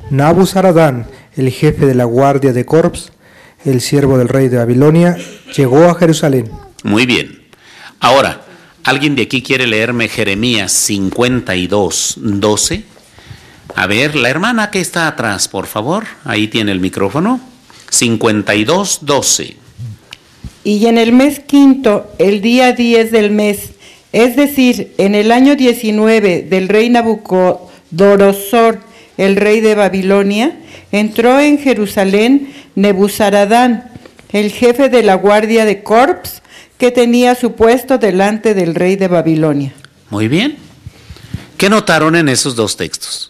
[0.09, 3.13] Nabuzaradán, el jefe de la guardia de Corps,
[3.67, 5.19] el siervo del rey de Babilonia,
[5.55, 6.51] llegó a Jerusalén.
[6.83, 7.43] Muy bien.
[8.01, 8.41] Ahora,
[8.83, 12.83] ¿alguien de aquí quiere leerme Jeremías 52, 12?
[13.77, 17.50] A ver, la hermana que está atrás, por favor, ahí tiene el micrófono.
[17.91, 19.57] 52, 12.
[20.65, 23.71] Y en el mes quinto, el día 10 del mes,
[24.13, 28.81] es decir, en el año 19 del rey Nabucodonosor,
[29.17, 30.59] el rey de Babilonia,
[30.93, 33.91] entró en Jerusalén Nebuzaradán,
[34.33, 36.43] el jefe de la guardia de Corps,
[36.79, 39.73] que tenía su puesto delante del rey de Babilonia.
[40.09, 40.57] Muy bien.
[41.57, 43.30] ¿Qué notaron en esos dos textos?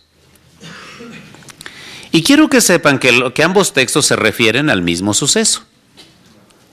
[2.12, 5.62] Y quiero que sepan que, que ambos textos se refieren al mismo suceso.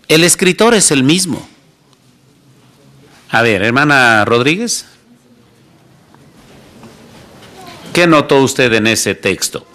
[0.07, 1.47] El escritor es el mismo.
[3.29, 4.85] A ver, hermana Rodríguez,
[7.93, 9.65] ¿qué notó usted en ese texto?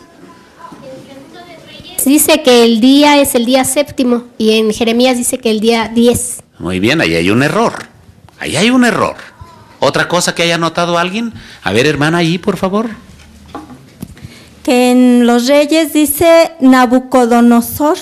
[2.04, 5.88] Dice que el día es el día séptimo y en Jeremías dice que el día
[5.88, 6.42] 10.
[6.58, 7.74] Muy bien, ahí hay un error.
[8.40, 9.14] Ahí hay un error.
[9.78, 11.32] ¿Otra cosa que haya notado alguien?
[11.62, 12.90] A ver, hermana, ahí, por favor.
[14.62, 17.98] Que en los reyes dice Nabucodonosor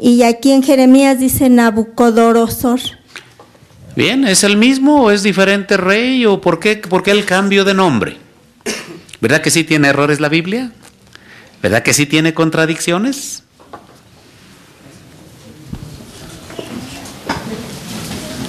[0.00, 2.80] y aquí en Jeremías dice Nabucodorosor.
[3.94, 7.64] Bien, ¿es el mismo o es diferente rey o por qué, por qué el cambio
[7.64, 8.16] de nombre?
[9.20, 10.72] ¿Verdad que sí tiene errores la Biblia?
[11.62, 13.44] ¿Verdad que sí tiene contradicciones?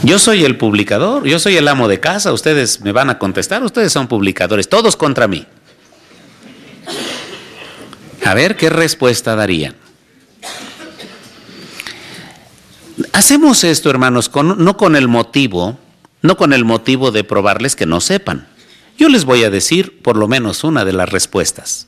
[0.01, 3.63] Yo soy el publicador, yo soy el amo de casa, ustedes me van a contestar,
[3.63, 5.45] ustedes son publicadores, todos contra mí.
[8.25, 9.75] A ver qué respuesta darían.
[13.12, 15.77] Hacemos esto, hermanos, no con el motivo,
[16.21, 18.47] no con el motivo de probarles que no sepan.
[18.97, 21.88] Yo les voy a decir por lo menos una de las respuestas.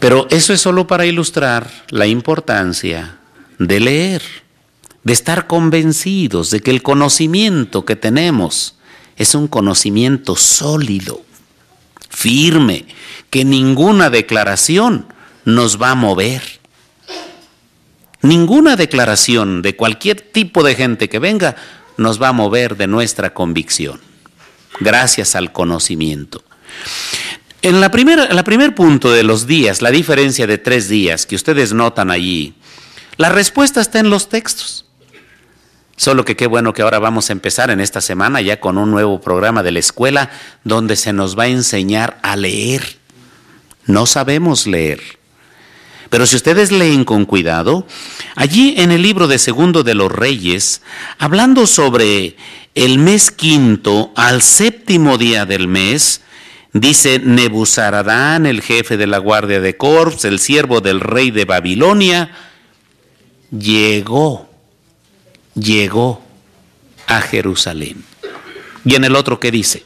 [0.00, 3.18] Pero eso es solo para ilustrar la importancia
[3.58, 4.22] de leer,
[5.04, 8.74] de estar convencidos de que el conocimiento que tenemos
[9.16, 11.22] es un conocimiento sólido,
[12.12, 12.86] firme,
[13.30, 15.06] que ninguna declaración
[15.44, 16.42] nos va a mover.
[18.20, 21.56] Ninguna declaración de cualquier tipo de gente que venga
[21.96, 24.00] nos va a mover de nuestra convicción,
[24.80, 26.44] gracias al conocimiento.
[27.62, 31.36] En la primera, la primer punto de los días, la diferencia de tres días que
[31.36, 32.54] ustedes notan allí,
[33.16, 34.81] la respuesta está en los textos.
[36.02, 38.90] Solo que qué bueno que ahora vamos a empezar en esta semana ya con un
[38.90, 40.30] nuevo programa de la escuela
[40.64, 42.96] donde se nos va a enseñar a leer.
[43.86, 45.00] No sabemos leer.
[46.10, 47.86] Pero si ustedes leen con cuidado,
[48.34, 50.82] allí en el libro de Segundo de los Reyes,
[51.20, 52.36] hablando sobre
[52.74, 56.22] el mes quinto al séptimo día del mes,
[56.72, 62.32] Dice Nebuzaradán, el jefe de la guardia de Corps, el siervo del rey de Babilonia,
[63.56, 64.51] llegó,
[65.54, 66.22] llegó
[67.06, 68.04] a Jerusalén.
[68.84, 69.84] Y en el otro, ¿qué dice?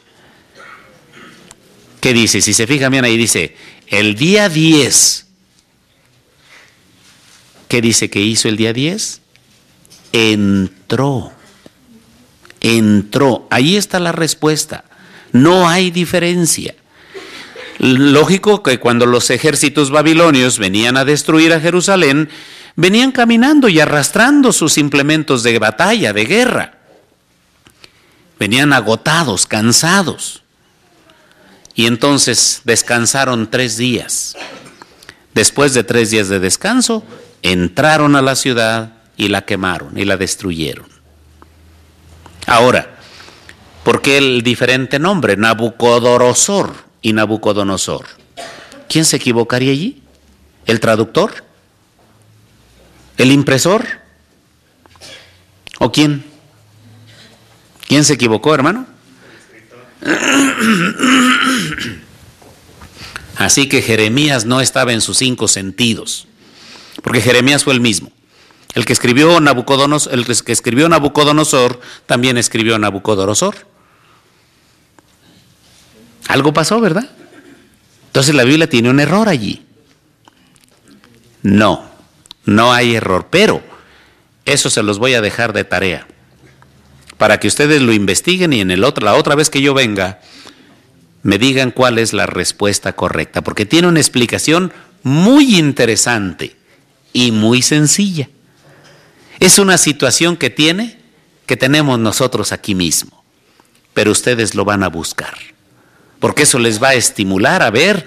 [1.99, 2.41] ¿Qué dice?
[2.41, 3.55] Si se fijan bien ahí dice,
[3.87, 5.25] el día 10.
[7.67, 9.21] ¿Qué dice que hizo el día 10?
[10.13, 11.31] Entró.
[12.61, 13.47] Entró.
[13.49, 14.85] Ahí está la respuesta.
[15.31, 16.75] No hay diferencia.
[17.79, 22.29] Lógico que cuando los ejércitos babilonios venían a destruir a Jerusalén,
[22.77, 26.77] venían caminando y arrastrando sus implementos de batalla, de guerra.
[28.39, 30.43] Venían agotados, cansados.
[31.75, 34.37] Y entonces descansaron tres días.
[35.33, 37.03] Después de tres días de descanso,
[37.41, 40.87] entraron a la ciudad y la quemaron y la destruyeron.
[42.45, 42.97] Ahora,
[43.87, 45.37] ¿Por qué el diferente nombre?
[45.37, 48.05] Nabucodonosor y Nabucodonosor.
[48.89, 50.03] ¿Quién se equivocaría allí?
[50.65, 51.46] ¿El traductor?
[53.17, 53.85] ¿El impresor?
[55.79, 56.23] ¿O quién?
[57.87, 58.85] ¿Quién se equivocó, hermano?
[63.37, 66.27] Así que Jeremías no estaba en sus cinco sentidos,
[67.03, 68.11] porque Jeremías fue el mismo.
[68.73, 73.55] El que escribió Nabucodonosor, el que escribió Nabucodonosor también escribió Nabucodonosor.
[76.27, 77.09] Algo pasó, ¿verdad?
[78.07, 79.65] Entonces la Biblia tiene un error allí.
[81.43, 81.89] No,
[82.47, 83.61] no hay error, pero
[84.45, 86.07] eso se los voy a dejar de tarea
[87.17, 90.19] para que ustedes lo investiguen y en el otro, la otra vez que yo venga
[91.21, 96.55] me digan cuál es la respuesta correcta, porque tiene una explicación muy interesante
[97.13, 98.29] y muy sencilla.
[99.39, 100.99] Es una situación que tiene
[101.45, 103.23] que tenemos nosotros aquí mismo,
[103.93, 105.37] pero ustedes lo van a buscar
[106.19, 108.05] porque eso les va a estimular a ver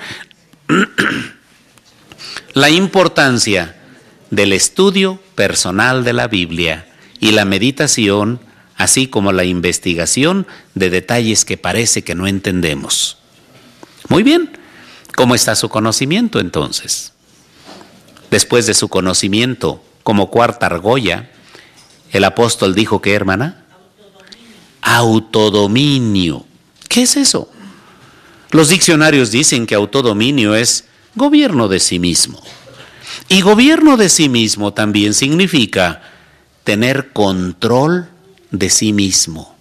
[2.54, 3.76] la importancia
[4.30, 6.86] del estudio personal de la Biblia
[7.18, 8.40] y la meditación,
[8.76, 13.18] así como la investigación de detalles que parece que no entendemos.
[14.08, 14.50] Muy bien,
[15.16, 17.12] ¿cómo está su conocimiento entonces?
[18.30, 21.30] Después de su conocimiento como cuarta argolla,
[22.12, 23.64] el apóstol dijo que, hermana,
[24.82, 26.46] autodominio.
[26.88, 27.50] ¿Qué es eso?
[28.50, 32.42] Los diccionarios dicen que autodominio es gobierno de sí mismo.
[33.32, 36.02] Y gobierno de sí mismo también significa
[36.64, 38.08] tener control
[38.50, 39.54] de sí mismo.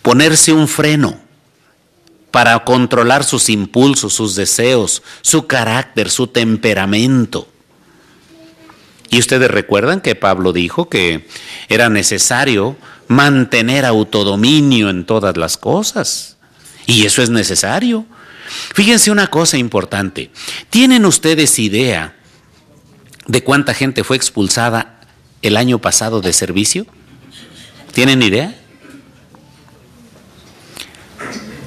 [0.00, 1.20] Ponerse un freno
[2.30, 7.46] para controlar sus impulsos, sus deseos, su carácter, su temperamento.
[9.10, 11.28] Y ustedes recuerdan que Pablo dijo que
[11.68, 12.78] era necesario
[13.08, 16.38] mantener autodominio en todas las cosas.
[16.86, 18.06] Y eso es necesario.
[18.74, 20.30] Fíjense una cosa importante.
[20.70, 22.14] ¿Tienen ustedes idea
[23.28, 24.98] de cuánta gente fue expulsada
[25.42, 26.84] el año pasado de servicio?
[27.92, 28.58] ¿Tienen idea?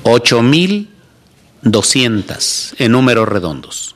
[0.04, 3.96] 8.200 en números redondos.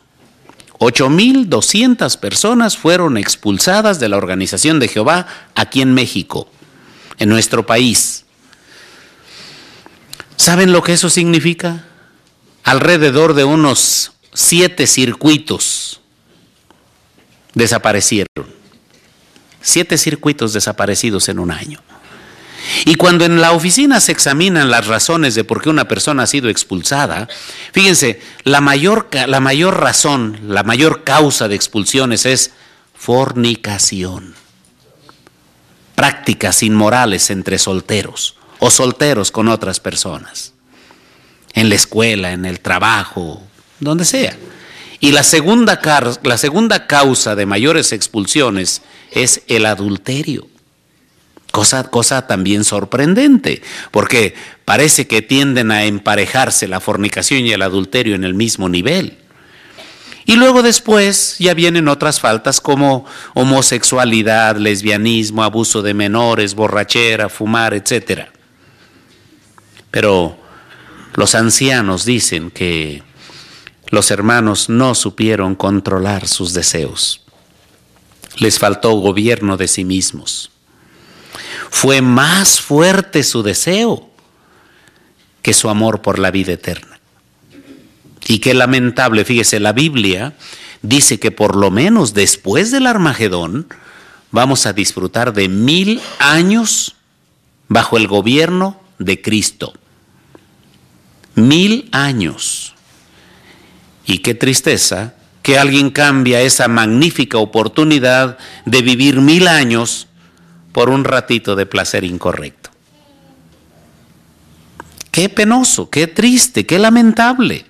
[0.80, 6.48] 8.200 personas fueron expulsadas de la organización de Jehová aquí en México,
[7.18, 8.26] en nuestro país.
[10.36, 11.86] ¿Saben lo que eso significa?
[12.64, 16.02] Alrededor de unos siete circuitos
[17.56, 18.46] desaparecieron.
[19.62, 21.82] Siete circuitos desaparecidos en un año.
[22.86, 26.28] Y cuando en la oficina se examinan las razones de por qué una persona ha
[26.28, 27.28] sido expulsada,
[27.72, 32.52] fíjense, la mayor, la mayor razón, la mayor causa de expulsiones es
[32.96, 34.36] fornicación.
[35.96, 40.54] Prácticas inmorales entre solteros o solteros con otras personas.
[41.54, 43.42] En la escuela, en el trabajo,
[43.80, 44.36] donde sea.
[45.06, 45.80] Y la segunda,
[46.24, 48.82] la segunda causa de mayores expulsiones
[49.12, 50.48] es el adulterio.
[51.52, 54.34] Cosa, cosa, también sorprendente, porque
[54.66, 59.20] parece que tienden a emparejarse la fornicación y el adulterio en el mismo nivel.
[60.26, 67.76] Y luego después ya vienen otras faltas como homosexualidad, lesbianismo, abuso de menores, borrachera, fumar,
[67.76, 68.30] etc.
[69.92, 70.36] Pero
[71.14, 73.04] los ancianos dicen que
[73.90, 77.22] los hermanos no supieron controlar sus deseos.
[78.38, 80.52] Les faltó gobierno de sí mismos
[81.76, 84.10] fue más fuerte su deseo
[85.42, 87.00] que su amor por la vida eterna.
[88.28, 90.36] Y qué lamentable, fíjese, la Biblia
[90.82, 93.68] dice que por lo menos después del Armagedón
[94.32, 96.96] vamos a disfrutar de mil años
[97.68, 99.74] bajo el gobierno de Cristo.
[101.36, 102.75] Mil años.
[104.06, 110.08] Y qué tristeza que alguien cambia esa magnífica oportunidad de vivir mil años
[110.72, 112.70] por un ratito de placer incorrecto.
[115.12, 117.66] Qué penoso, qué triste, qué lamentable.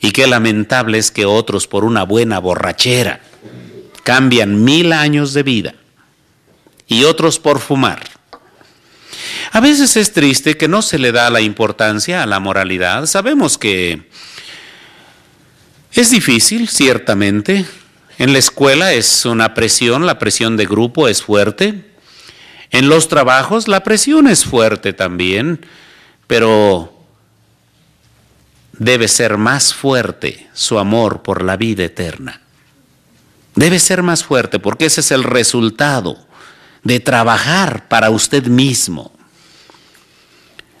[0.00, 3.20] Y qué lamentable es que otros por una buena borrachera
[4.02, 5.74] cambian mil años de vida
[6.86, 8.02] y otros por fumar.
[9.52, 13.06] A veces es triste que no se le da la importancia a la moralidad.
[13.06, 14.08] Sabemos que
[16.00, 17.66] es difícil, ciertamente,
[18.18, 21.92] en la escuela es una presión, la presión de grupo es fuerte.
[22.70, 25.66] En los trabajos la presión es fuerte también,
[26.26, 26.92] pero
[28.72, 32.40] debe ser más fuerte su amor por la vida eterna.
[33.54, 36.16] Debe ser más fuerte porque ese es el resultado
[36.82, 39.12] de trabajar para usted mismo.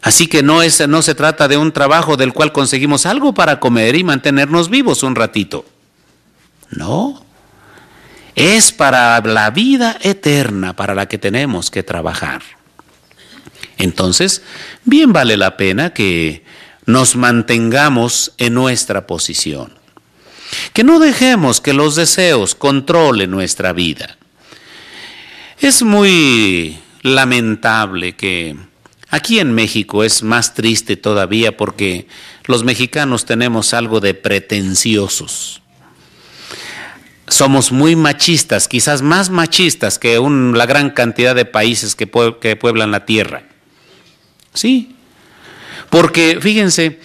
[0.02, 3.60] Así que no, es, no se trata de un trabajo del cual conseguimos algo para
[3.60, 5.64] comer y mantenernos vivos un ratito.
[6.70, 7.24] No.
[8.34, 12.42] Es para la vida eterna para la que tenemos que trabajar.
[13.78, 14.42] Entonces,
[14.84, 16.44] bien vale la pena que
[16.84, 19.72] nos mantengamos en nuestra posición.
[20.72, 24.16] Que no dejemos que los deseos controlen nuestra vida.
[25.60, 28.56] Es muy lamentable que
[29.12, 32.08] aquí en México es más triste todavía porque
[32.46, 35.62] los mexicanos tenemos algo de pretenciosos
[37.32, 40.20] somos muy machistas, quizás más machistas que
[40.54, 42.10] la gran cantidad de países que,
[42.40, 43.44] que pueblan la tierra.
[44.52, 44.94] Sí,
[45.90, 47.00] porque fíjense,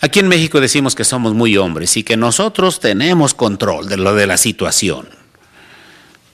[0.00, 4.14] aquí en México decimos que somos muy hombres y que nosotros tenemos control de lo
[4.14, 5.08] de la situación.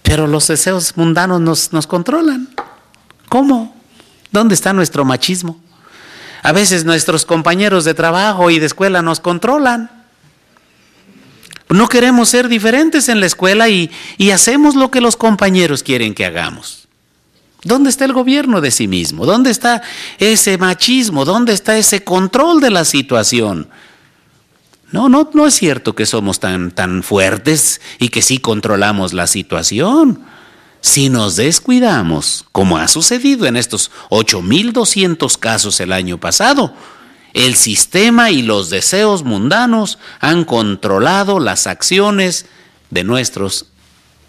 [0.03, 2.49] Pero los deseos mundanos nos, nos controlan.
[3.29, 3.75] ¿Cómo?
[4.35, 5.61] ¿Dónde está nuestro machismo?
[6.43, 9.89] A veces nuestros compañeros de trabajo y de escuela nos controlan.
[11.69, 13.93] No queremos ser diferentes en la escuela y,
[14.33, 16.89] hacemos lo que los compañeros quieren que hagamos.
[17.63, 19.25] ¿Dónde está el gobierno de sí mismo?
[19.25, 19.83] ¿Dónde está
[20.19, 21.25] ese machismo?
[21.25, 23.69] ¿Dónde está ese control de la situación?
[24.91, 29.29] No, no, no es cierto que somos tan, tan fuertes y que sí controlamos la
[29.29, 30.34] situación.
[30.85, 36.75] Si nos descuidamos, como ha sucedido en estos 8.200 casos el año pasado,
[37.33, 42.45] el sistema y los deseos mundanos han controlado las acciones
[42.91, 43.69] de nuestros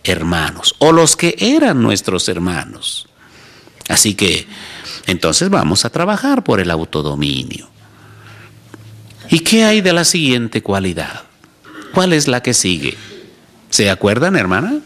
[0.06, 3.10] hermanos o los que eran nuestros hermanos.
[3.90, 4.48] Así que
[5.08, 7.68] entonces vamos a trabajar por el autodominio.
[9.30, 11.24] ¿Y qué hay de la siguiente cualidad?
[11.94, 12.96] ¿Cuál es la que sigue?
[13.70, 14.80] ¿Se acuerdan, hermana?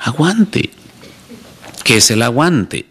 [0.00, 0.70] Aguante.
[1.84, 2.86] ¿Qué es el aguante?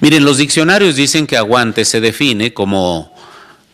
[0.00, 3.14] Miren, los diccionarios dicen que aguante se define como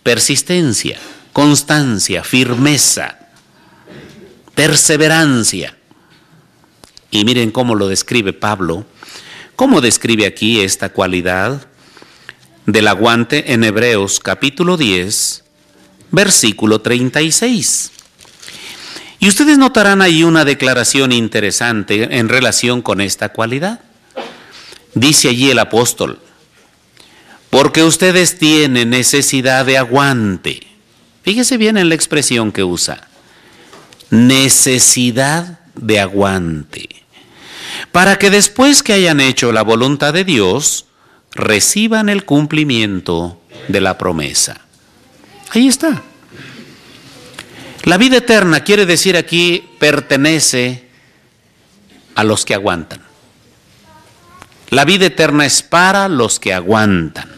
[0.03, 0.99] persistencia,
[1.32, 3.18] constancia, firmeza,
[4.55, 5.76] perseverancia.
[7.11, 8.86] Y miren cómo lo describe Pablo.
[9.57, 11.66] ¿Cómo describe aquí esta cualidad
[12.66, 15.44] del aguante en Hebreos capítulo 10,
[16.11, 17.92] versículo 36.
[19.19, 23.81] Y ustedes notarán ahí una declaración interesante en relación con esta cualidad.
[24.95, 26.21] Dice allí el apóstol,
[27.51, 30.67] porque ustedes tienen necesidad de aguante.
[31.23, 33.09] Fíjese bien en la expresión que usa.
[34.11, 36.89] Necesidad de aguante.
[37.93, 40.87] Para que después que hayan hecho la voluntad de Dios,
[41.33, 44.61] reciban el cumplimiento de la promesa.
[45.51, 46.03] Ahí está.
[47.87, 50.89] La vida eterna quiere decir aquí pertenece
[52.16, 53.01] a los que aguantan.
[54.70, 57.30] La vida eterna es para los que aguantan.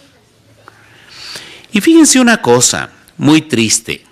[1.71, 2.89] Y fíjense una cosa
[3.19, 4.07] muy triste.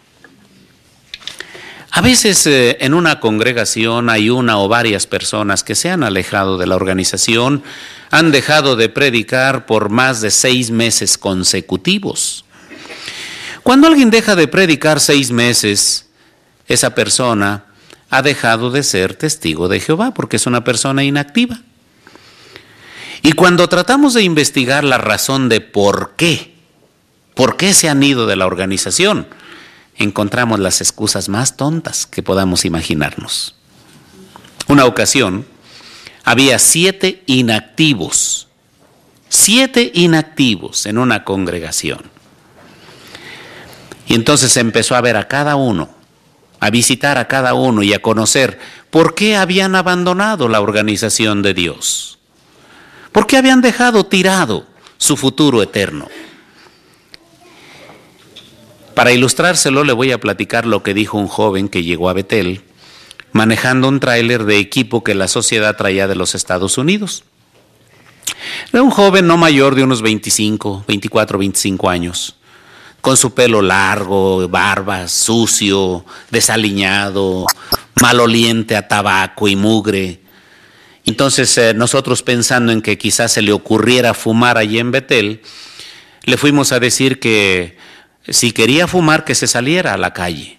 [1.91, 6.59] A veces eh, en una congregación hay una o varias personas que se han alejado
[6.59, 7.62] de la organización,
[8.11, 12.45] han dejado de predicar por más de seis meses consecutivos.
[13.62, 16.06] Cuando alguien deja de predicar seis meses,
[16.69, 17.64] esa persona
[18.11, 21.61] ha dejado de ser testigo de Jehová porque es una persona inactiva.
[23.23, 26.55] Y cuando tratamos de investigar la razón de por qué,
[27.35, 29.27] por qué se han ido de la organización,
[29.97, 33.57] encontramos las excusas más tontas que podamos imaginarnos.
[34.69, 35.47] Una ocasión,
[36.25, 38.49] había siete inactivos,
[39.29, 42.11] siete inactivos en una congregación.
[44.09, 45.95] Y entonces empezó a ver a cada uno,
[46.67, 48.59] a visitar a cada uno y a conocer
[48.91, 52.19] por qué habían abandonado la organización de Dios,
[53.12, 54.67] por qué habían dejado tirado
[54.99, 56.09] su futuro eterno.
[58.95, 62.62] Para ilustrárselo le voy a platicar lo que dijo un joven que llegó a Betel
[63.31, 67.23] manejando un tráiler de equipo que la sociedad traía de los Estados Unidos.
[68.73, 72.37] Era un joven no mayor de unos 25, 24, 25 años
[73.07, 77.47] con su pelo largo, barba, sucio, desaliñado,
[78.01, 80.19] maloliente a tabaco y mugre.
[81.05, 85.41] Entonces eh, nosotros pensando en que quizás se le ocurriera fumar allí en Betel,
[86.25, 87.77] le fuimos a decir que
[88.29, 90.59] si quería fumar que se saliera a la calle.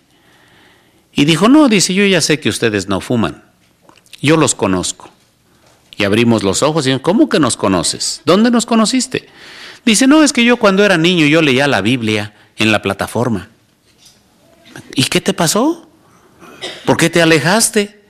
[1.12, 3.44] Y dijo, no, dice, yo ya sé que ustedes no fuman,
[4.22, 5.10] yo los conozco.
[5.98, 8.22] Y abrimos los ojos y dijimos, ¿cómo que nos conoces?
[8.24, 9.28] ¿Dónde nos conociste?
[9.84, 13.50] Dice, no, es que yo cuando era niño yo leía la Biblia en la plataforma.
[14.96, 15.88] ¿Y qué te pasó?
[16.86, 18.02] ¿Por qué te alejaste?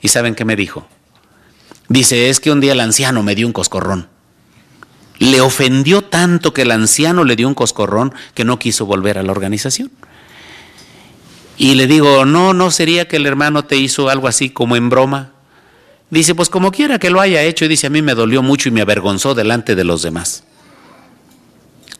[0.00, 0.86] ¿Y saben qué me dijo?
[1.88, 4.08] Dice, es que un día el anciano me dio un coscorrón.
[5.18, 9.22] Le ofendió tanto que el anciano le dio un coscorrón que no quiso volver a
[9.22, 9.90] la organización.
[11.58, 14.88] Y le digo, no, no sería que el hermano te hizo algo así como en
[14.88, 15.32] broma.
[16.08, 18.68] Dice, pues como quiera que lo haya hecho, y dice, a mí me dolió mucho
[18.68, 20.44] y me avergonzó delante de los demás.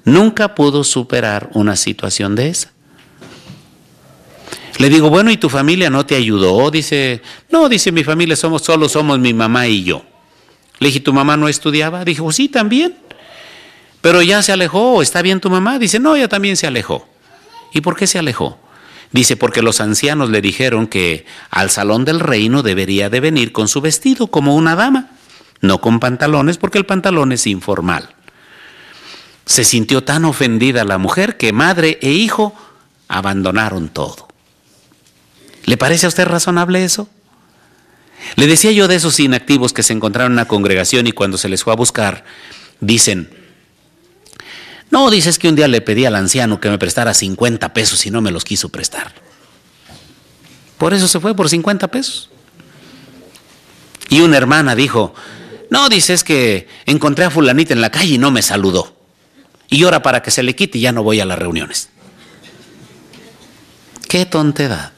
[0.05, 2.73] Nunca pudo superar una situación de esa.
[4.79, 6.71] Le digo, bueno, ¿y tu familia no te ayudó?
[6.71, 7.21] Dice,
[7.51, 10.05] no, dice, mi familia somos, solo somos mi mamá y yo.
[10.79, 12.05] Le dije, ¿tu mamá no estudiaba?
[12.05, 12.97] Dijo, sí, también.
[14.01, 15.79] Pero ya se alejó, ¿está bien tu mamá?
[15.79, 17.07] Dice, no, ya también se alejó.
[17.75, 18.59] ¿Y por qué se alejó?
[19.13, 23.69] Dice, porque los ancianos le dijeron que al salón del reino debería de venir con
[23.69, 25.11] su vestido como una dama,
[25.61, 28.15] no con pantalones, porque el pantalón es informal.
[29.51, 32.55] Se sintió tan ofendida la mujer que madre e hijo
[33.09, 34.29] abandonaron todo.
[35.65, 37.09] ¿Le parece a usted razonable eso?
[38.37, 41.49] Le decía yo de esos inactivos que se encontraron en una congregación y cuando se
[41.49, 42.23] les fue a buscar,
[42.79, 43.29] dicen,
[44.93, 48.13] no, dices que un día le pedí al anciano que me prestara 50 pesos y
[48.13, 49.13] no me los quiso prestar.
[50.79, 52.31] Por eso se fue por 50 pesos.
[54.11, 55.13] Y una hermana dijo,
[55.71, 59.00] no, dices que encontré a fulanita en la calle y no me saludó
[59.71, 61.89] y ora para que se le quite y ya no voy a las reuniones.
[64.09, 64.93] Qué tontedad.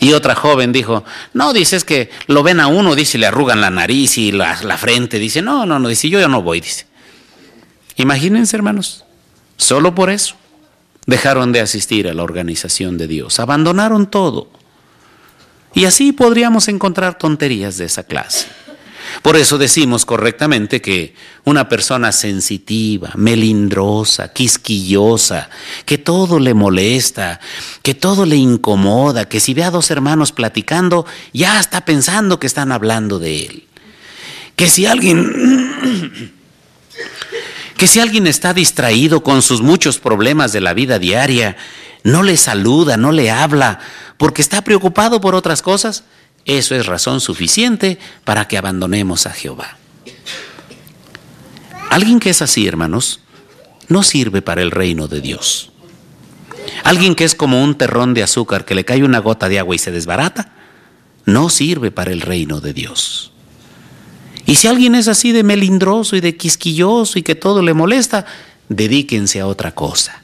[0.00, 3.70] Y otra joven dijo, no, dices que lo ven a uno, dice, le arrugan la
[3.70, 6.86] nariz y la, frente, dice, no, no, no, dice, yo ya no voy, dice.
[7.96, 9.04] Imagínense, hermanos,
[9.56, 10.36] solo por eso
[11.06, 14.50] dejaron de asistir a la organización de Dios, abandonaron todo.
[15.74, 18.46] Y así podríamos encontrar tonterías de esa clase.
[19.22, 25.50] Por eso decimos correctamente que una persona sensitiva, melindrosa, quisquillosa,
[25.84, 27.40] que todo le molesta,
[27.82, 32.46] que todo le incomoda, que si ve a dos hermanos platicando, ya está pensando que
[32.46, 33.64] están hablando de él.
[34.56, 36.32] Que si alguien
[37.76, 41.56] que si alguien está distraído con sus muchos problemas de la vida diaria,
[42.02, 43.78] no le saluda, no le habla,
[44.16, 46.04] porque está preocupado por otras cosas,
[46.48, 49.76] eso es razón suficiente para que abandonemos a Jehová.
[51.90, 53.20] Alguien que es así, hermanos,
[53.88, 55.70] no sirve para el reino de Dios.
[56.84, 59.74] Alguien que es como un terrón de azúcar que le cae una gota de agua
[59.74, 60.52] y se desbarata,
[61.26, 63.32] no sirve para el reino de Dios.
[64.46, 68.24] Y si alguien es así de melindroso y de quisquilloso y que todo le molesta,
[68.70, 70.22] dedíquense a otra cosa.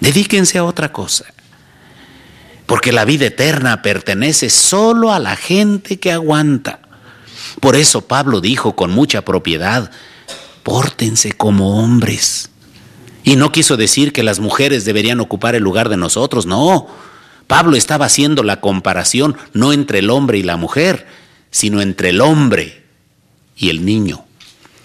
[0.00, 1.26] Dedíquense a otra cosa.
[2.66, 6.80] Porque la vida eterna pertenece solo a la gente que aguanta.
[7.60, 9.90] Por eso Pablo dijo con mucha propiedad,
[10.62, 12.50] pórtense como hombres.
[13.22, 16.88] Y no quiso decir que las mujeres deberían ocupar el lugar de nosotros, no.
[17.46, 21.06] Pablo estaba haciendo la comparación no entre el hombre y la mujer,
[21.50, 22.84] sino entre el hombre
[23.56, 24.24] y el niño.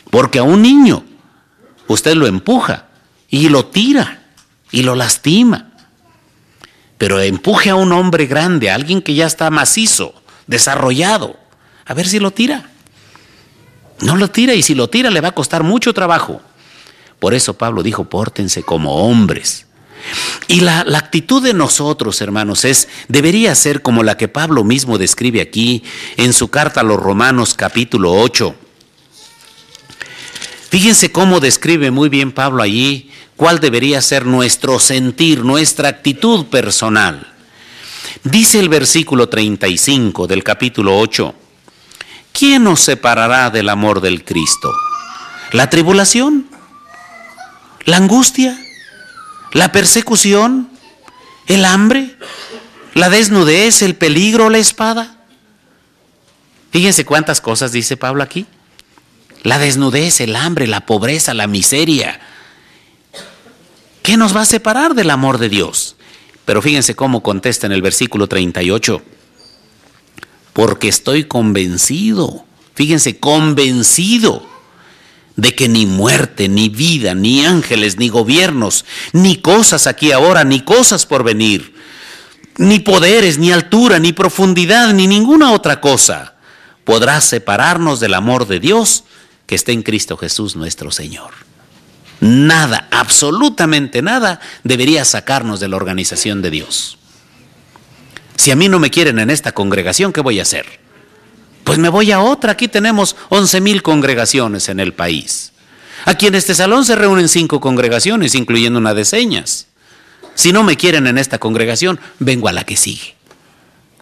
[0.10, 1.04] Porque a un niño
[1.88, 2.88] usted lo empuja
[3.30, 4.24] y lo tira
[4.72, 5.71] y lo lastima.
[7.02, 10.14] Pero empuje a un hombre grande, a alguien que ya está macizo,
[10.46, 11.36] desarrollado,
[11.84, 12.70] a ver si lo tira.
[14.02, 16.44] No lo tira y si lo tira le va a costar mucho trabajo.
[17.18, 19.66] Por eso Pablo dijo, pórtense como hombres.
[20.48, 25.42] Y la, actitud de nosotros, hermanos, es, debería ser como la que Pablo mismo describe
[25.42, 25.82] aquí
[26.18, 28.56] en su carta a los Romanos capítulo 8.
[30.70, 33.11] Fíjense cómo describe muy bien Pablo allí
[33.42, 37.26] cuál debería ser nuestro sentir, nuestra actitud personal.
[38.24, 41.34] Dice el versículo 35 del capítulo 8,
[42.32, 44.72] ¿quién nos separará del amor del Cristo?
[45.54, 46.52] ¿La tribulación?
[47.86, 48.64] ¿La angustia?
[49.54, 50.70] ¿La persecución?
[51.48, 52.16] ¿El hambre?
[52.94, 53.82] ¿La desnudez?
[53.82, 54.52] ¿El peligro?
[54.52, 55.16] ¿La espada?
[56.70, 58.46] Fíjense cuántas cosas dice Pablo aquí.
[59.42, 62.22] La desnudez, el hambre, la pobreza, la miseria.
[64.02, 65.96] ¿Qué nos va a separar del amor de Dios?
[66.46, 69.02] Pero fíjense cómo contesta en el versículo 38.
[70.54, 74.46] Porque estoy convencido, fíjense, convencido
[75.36, 80.62] de que ni muerte, ni vida, ni ángeles, ni gobiernos, ni cosas aquí ahora, ni
[80.62, 81.74] cosas por venir,
[82.58, 86.36] ni poderes, ni altura, ni profundidad, ni ninguna otra cosa
[86.84, 89.06] podrá separarnos del amor de Dios
[89.46, 91.32] que está en Cristo Jesús nuestro Señor.
[92.22, 97.00] Nada, absolutamente nada debería sacarnos de la organización de Dios.
[98.38, 100.66] Si a mí no me quieren en esta congregación, ¿qué voy a hacer?
[101.64, 102.54] Pues me voy a otra.
[102.54, 105.52] Aquí tenemos 11 mil congregaciones en el país.
[106.06, 109.68] Aquí en este salón se reúnen cinco congregaciones, incluyendo una de señas.
[110.36, 113.16] Si no me quieren en esta congregación, vengo a la que sigue.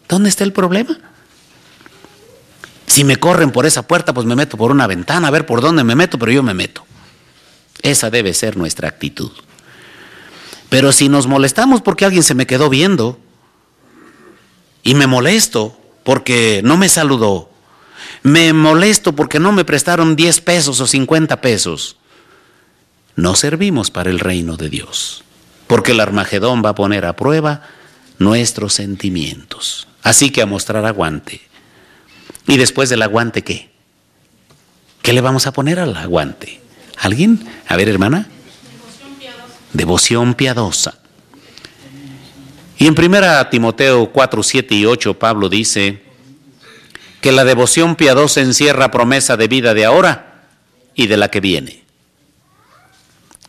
[0.09, 0.97] ¿Dónde está el problema?
[2.86, 5.61] Si me corren por esa puerta, pues me meto por una ventana, a ver por
[5.61, 6.86] dónde me meto, pero yo me meto.
[7.82, 9.32] Esa debe ser nuestra actitud.
[10.70, 13.20] Pero si nos molestamos porque alguien se me quedó viendo
[14.84, 17.50] y me molesto porque no me saludó,
[18.24, 21.98] me molesto porque no me prestaron 10 pesos o 50 pesos,
[23.16, 25.24] no servimos para el reino de Dios,
[25.68, 27.64] porque el Armagedón va a poner a prueba
[28.20, 29.88] nuestros sentimientos.
[30.04, 31.42] Así que a mostrar aguante.
[32.48, 33.70] ¿Y después del aguante qué?
[35.02, 36.62] ¿Qué le vamos a poner al aguante?
[37.00, 37.47] ¿Alguien?
[37.68, 38.28] A ver, hermana.
[39.74, 41.00] Devoción piadosa.
[42.78, 46.02] Y en 1 Timoteo 4, 7 y 8 Pablo dice
[47.22, 50.45] que la devoción piadosa encierra promesa de vida de ahora
[50.95, 51.84] y de la que viene.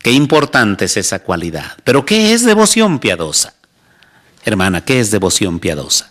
[0.02, 1.76] Qué importante es esa cualidad.
[1.84, 3.54] Pero ¿qué es devoción piadosa?
[4.44, 6.10] Hermana, ¿qué es devoción piadosa?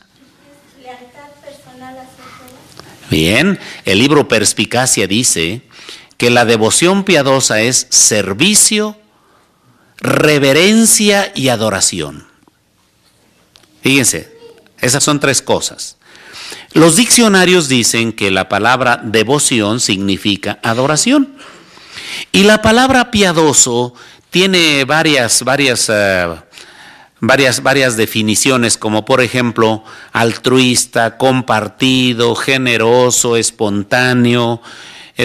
[3.10, 5.64] Bien, el libro Perspicacia dice
[6.20, 8.98] que la devoción piadosa es servicio,
[10.00, 12.28] reverencia y adoración.
[13.82, 14.38] Fíjense,
[14.82, 15.96] esas son tres cosas.
[16.74, 21.38] Los diccionarios dicen que la palabra devoción significa adoración.
[22.34, 23.94] Y la palabra piadoso
[24.30, 26.36] tiene varias, varias, eh,
[27.22, 34.62] varias, varias definiciones, como por ejemplo altruista, compartido, generoso, espontáneo,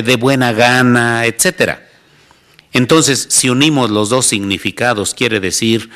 [0.03, 1.79] de buena gana, etc.
[2.73, 5.91] Entonces, si unimos los dos significados, quiere decir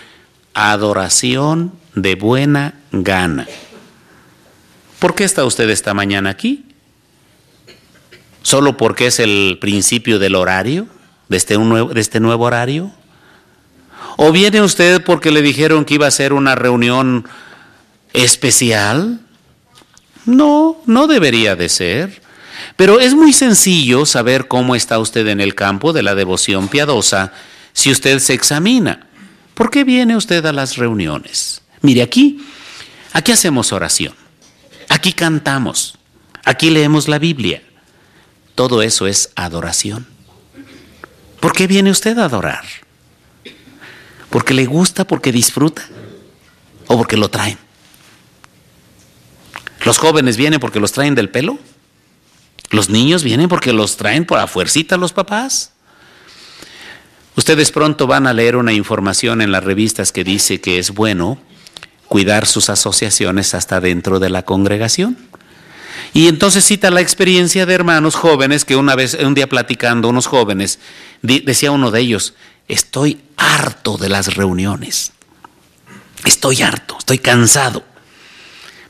[0.54, 3.46] adoración de buena gana.
[4.98, 6.64] ¿Por qué está usted esta mañana aquí?
[8.42, 10.88] ¿Solo porque es el principio del horario,
[11.28, 12.92] de este, nuevo, de este nuevo horario?
[14.16, 17.28] ¿O viene usted porque le dijeron que iba a ser una reunión
[18.12, 19.20] especial?
[20.26, 22.27] No, no debería de ser.
[22.76, 27.32] Pero es muy sencillo saber cómo está usted en el campo de la devoción piadosa
[27.72, 29.06] si usted se examina.
[29.54, 31.62] ¿Por qué viene usted a las reuniones?
[31.80, 32.44] Mire, aquí,
[33.12, 34.14] aquí hacemos oración,
[34.88, 35.98] aquí cantamos,
[36.44, 37.62] aquí leemos la Biblia.
[38.54, 40.06] Todo eso es adoración.
[41.40, 42.64] ¿Por qué viene usted a adorar?
[44.30, 45.82] ¿Porque le gusta, porque disfruta?
[46.88, 47.58] ¿O porque lo traen?
[49.84, 51.58] ¿Los jóvenes vienen porque los traen del pelo?
[52.70, 55.72] ¿Los niños vienen porque los traen por a fuercita los papás?
[57.36, 61.38] Ustedes pronto van a leer una información en las revistas que dice que es bueno
[62.08, 65.16] cuidar sus asociaciones hasta dentro de la congregación.
[66.14, 70.26] Y entonces cita la experiencia de hermanos jóvenes que una vez, un día platicando, unos
[70.26, 70.78] jóvenes,
[71.22, 72.34] decía uno de ellos,
[72.66, 75.12] estoy harto de las reuniones.
[76.24, 77.84] Estoy harto, estoy cansado.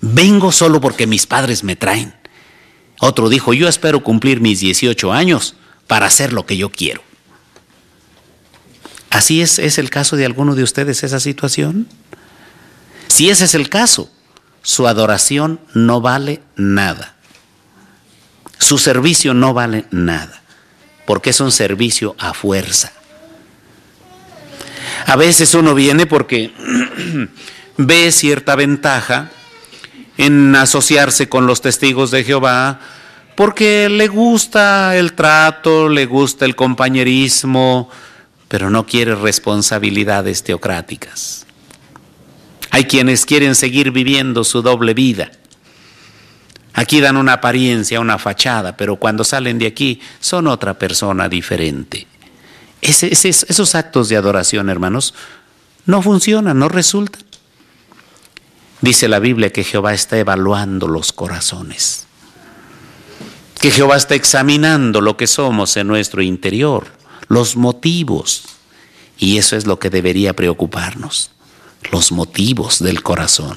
[0.01, 2.18] Vengo solo porque mis padres me traen.
[3.01, 5.55] Otro dijo, yo espero cumplir mis 18 años
[5.87, 7.03] para hacer lo que yo quiero.
[9.11, 11.89] ¿Así es, el caso de alguno de ustedes esa situación?
[13.07, 14.11] Si ese es el caso,
[14.63, 17.17] su adoración no vale nada.
[18.59, 20.43] Su servicio no vale nada,
[21.07, 22.93] porque es un servicio a fuerza.
[25.07, 26.53] A veces uno viene porque
[27.79, 29.31] ve cierta ventaja
[30.19, 32.81] en asociarse con los testigos de Jehová,
[33.37, 37.89] porque le gusta el trato, le gusta el compañerismo,
[38.49, 41.47] pero no quiere responsabilidades teocráticas.
[42.71, 45.31] Hay quienes quieren seguir viviendo su doble vida.
[46.75, 52.09] Aquí dan una apariencia, una fachada, pero cuando salen de aquí son otra persona diferente.
[52.81, 55.15] esos actos de adoración, hermanos,
[55.87, 57.28] no funcionan, no resultan.
[58.81, 62.07] Dice la Biblia que Jehová está evaluando los corazones,
[63.61, 66.87] que Jehová está examinando lo que somos en nuestro interior,
[67.29, 68.45] los motivos,
[69.19, 71.33] y eso es lo que debería preocuparnos
[71.91, 73.57] los motivos del corazón.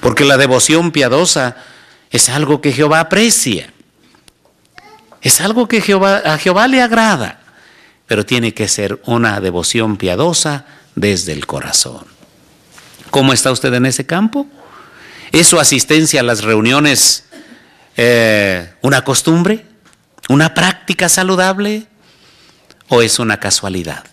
[0.00, 1.56] Porque la devoción piadosa
[2.10, 3.72] es algo que Jehová aprecia.
[5.22, 7.40] Es algo que Jehová, a Jehová le agrada.
[8.06, 12.04] Pero tiene que ser una devoción piadosa desde el corazón.
[13.10, 14.46] ¿Cómo está usted en ese campo?
[15.32, 17.24] ¿Es su asistencia a las reuniones
[17.96, 19.66] eh, una costumbre?
[20.28, 21.86] ¿Una práctica saludable?
[22.88, 24.04] ¿O es una casualidad?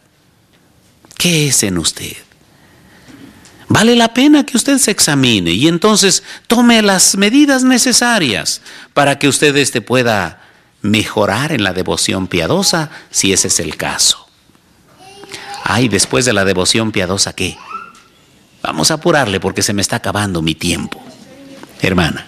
[1.17, 2.13] ¿Qué es en usted?
[3.69, 8.61] Vale la pena que usted se examine y entonces tome las medidas necesarias
[8.93, 10.41] para que usted este pueda
[10.81, 14.27] mejorar en la devoción piadosa si ese es el caso.
[15.63, 17.57] Ay, después de la devoción piadosa, ¿qué?
[18.68, 21.01] Vamos a apurarle porque se me está acabando mi tiempo.
[21.82, 22.28] Hermana.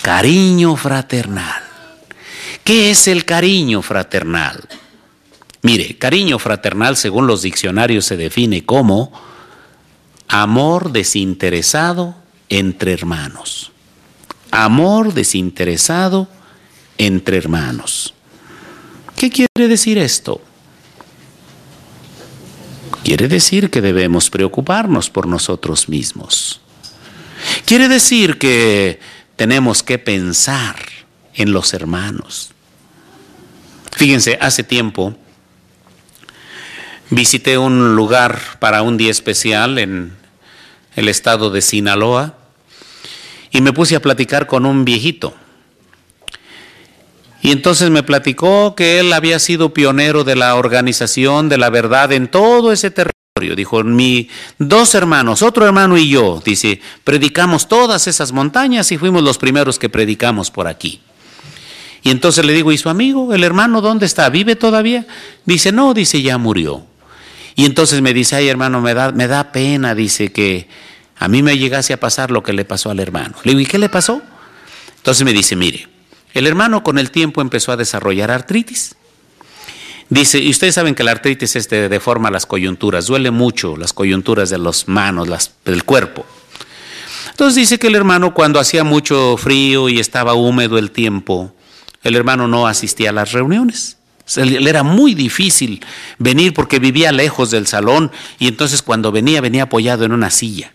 [0.00, 1.60] Cariño fraternal.
[2.62, 4.62] ¿Qué es el cariño fraternal?
[5.62, 9.12] Mire, cariño fraternal según los diccionarios se define como
[10.28, 12.14] Amor desinteresado
[12.48, 13.72] entre hermanos.
[14.52, 16.28] Amor desinteresado
[16.96, 18.14] entre hermanos.
[19.16, 20.40] ¿Qué quiere decir esto?
[23.06, 26.60] Quiere decir que debemos preocuparnos por nosotros mismos.
[27.64, 28.98] Quiere decir que
[29.36, 30.74] tenemos que pensar
[31.32, 32.50] en los hermanos.
[33.92, 35.16] Fíjense, hace tiempo
[37.10, 40.16] Visité un lugar para un día especial en
[40.96, 42.36] el estado de Sinaloa
[43.52, 45.32] y me puse a platicar con un viejito.
[47.42, 52.12] Y entonces me platicó que él había sido pionero de la organización de la verdad
[52.12, 53.54] en todo ese territorio.
[53.54, 54.28] Dijo, mi
[54.58, 59.78] dos hermanos, otro hermano y yo, dice, predicamos todas esas montañas y fuimos los primeros
[59.78, 61.00] que predicamos por aquí.
[62.02, 64.30] Y entonces le digo, ¿y su amigo, el hermano, dónde está?
[64.30, 65.06] ¿Vive todavía?
[65.44, 66.86] Dice, no, dice, ya murió.
[67.56, 70.68] Y entonces me dice, ay hermano, me da, me da pena, dice que
[71.18, 73.34] a mí me llegase a pasar lo que le pasó al hermano.
[73.44, 74.22] Le digo, ¿y qué le pasó?
[74.98, 75.88] Entonces me dice, mire,
[76.36, 78.94] el hermano con el tiempo empezó a desarrollar artritis.
[80.10, 84.50] Dice, y ustedes saben que la artritis este, deforma las coyunturas, duele mucho las coyunturas
[84.50, 86.26] de las manos, las, del cuerpo.
[87.30, 91.54] Entonces dice que el hermano cuando hacía mucho frío y estaba húmedo el tiempo,
[92.02, 93.96] el hermano no asistía a las reuniones.
[94.36, 95.84] Le era muy difícil
[96.18, 100.72] venir porque vivía lejos del salón y entonces cuando venía venía apoyado en una silla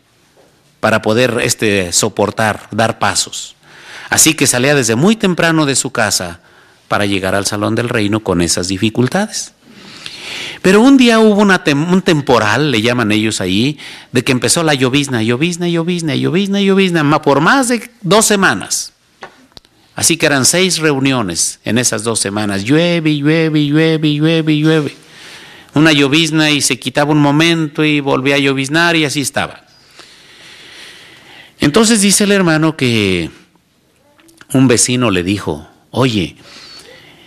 [0.80, 3.56] para poder este, soportar, dar pasos.
[4.12, 6.42] Así que salía desde muy temprano de su casa
[6.90, 9.54] para llegar al salón del reino con esas dificultades.
[10.62, 13.80] Pero un día hubo un temporal, le llaman ellos ahí,
[14.12, 18.92] de que empezó la llovizna, llovizna, llovizna, llovizna, llovizna, por más de dos semanas.
[19.96, 22.66] Así que eran seis reuniones en esas dos semanas.
[22.66, 24.96] Llueve, llueve, llueve, llueve, llueve.
[25.74, 29.64] Una llovizna y se quitaba un momento y volvía a lloviznar y así estaba.
[31.62, 33.32] Entonces dice el hermano que
[34.54, 36.36] un vecino le dijo, oye,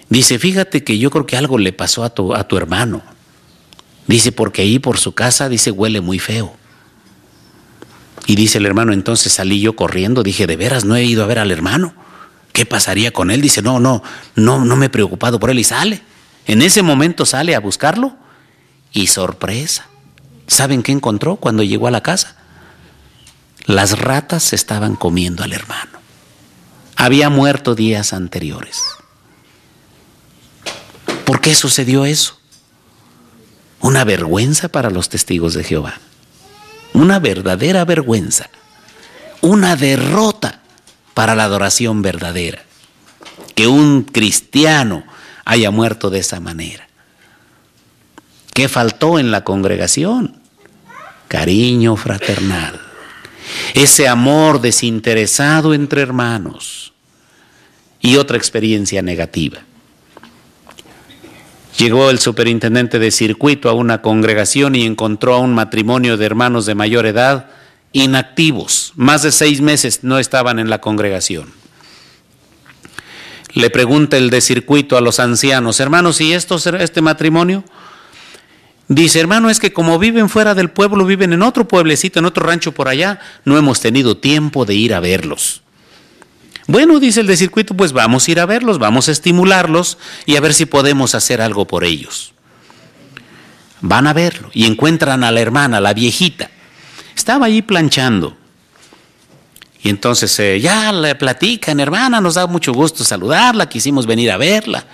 [0.09, 3.03] dice, fíjate que yo creo que algo le pasó a tu, a tu hermano.
[4.07, 6.55] Dice, porque ahí por su casa, dice, huele muy feo.
[8.27, 11.27] Y dice el hermano, entonces salí yo corriendo, dije, de veras no he ido a
[11.27, 11.95] ver al hermano.
[12.53, 13.41] ¿Qué pasaría con él?
[13.41, 14.03] Dice, no, no,
[14.37, 16.03] no, no me he preocupado por él y sale.
[16.47, 18.17] En ese momento sale a buscarlo
[18.93, 19.89] y sorpresa.
[20.47, 22.37] ¿Saben qué encontró cuando llegó a la casa?
[23.67, 26.04] Las ratas estaban comiendo al hermano.
[26.97, 28.83] Había muerto días anteriores.
[31.25, 32.39] ¿Por qué sucedió eso?
[33.81, 35.95] Una vergüenza para los testigos de Jehová.
[36.93, 38.49] Una verdadera vergüenza.
[39.41, 40.61] Una derrota
[41.13, 42.63] para la adoración verdadera.
[43.55, 45.05] Que un cristiano
[45.45, 46.89] haya muerto de esa manera.
[48.53, 50.41] ¿Qué faltó en la congregación?
[51.29, 52.81] Cariño fraternal.
[53.75, 56.93] Ese amor desinteresado entre hermanos.
[58.01, 59.61] Y otra experiencia negativa.
[61.79, 66.67] Llegó el superintendente de circuito a una congregación y encontró a un matrimonio de hermanos
[66.67, 67.51] de mayor edad
[67.93, 68.93] inactivos.
[68.95, 71.53] Más de seis meses no estaban en la congregación.
[73.55, 77.65] Le pregunta el de circuito a los ancianos, hermanos, ¿y esto, este matrimonio?
[78.89, 82.47] Dice, hermano, es que como viven fuera del pueblo, viven en otro pueblecito, en otro
[82.47, 85.63] rancho por allá, no hemos tenido tiempo de ir a verlos.
[86.67, 90.37] Bueno, dice el de circuito, pues vamos a ir a verlos, vamos a estimularlos y
[90.37, 92.33] a ver si podemos hacer algo por ellos.
[93.81, 96.51] Van a verlo y encuentran a la hermana, la viejita.
[97.15, 98.37] Estaba allí planchando.
[99.83, 104.39] Y entonces eh, ya le platican, hermana, nos da mucho gusto saludarla, quisimos venir a
[104.39, 104.87] verla.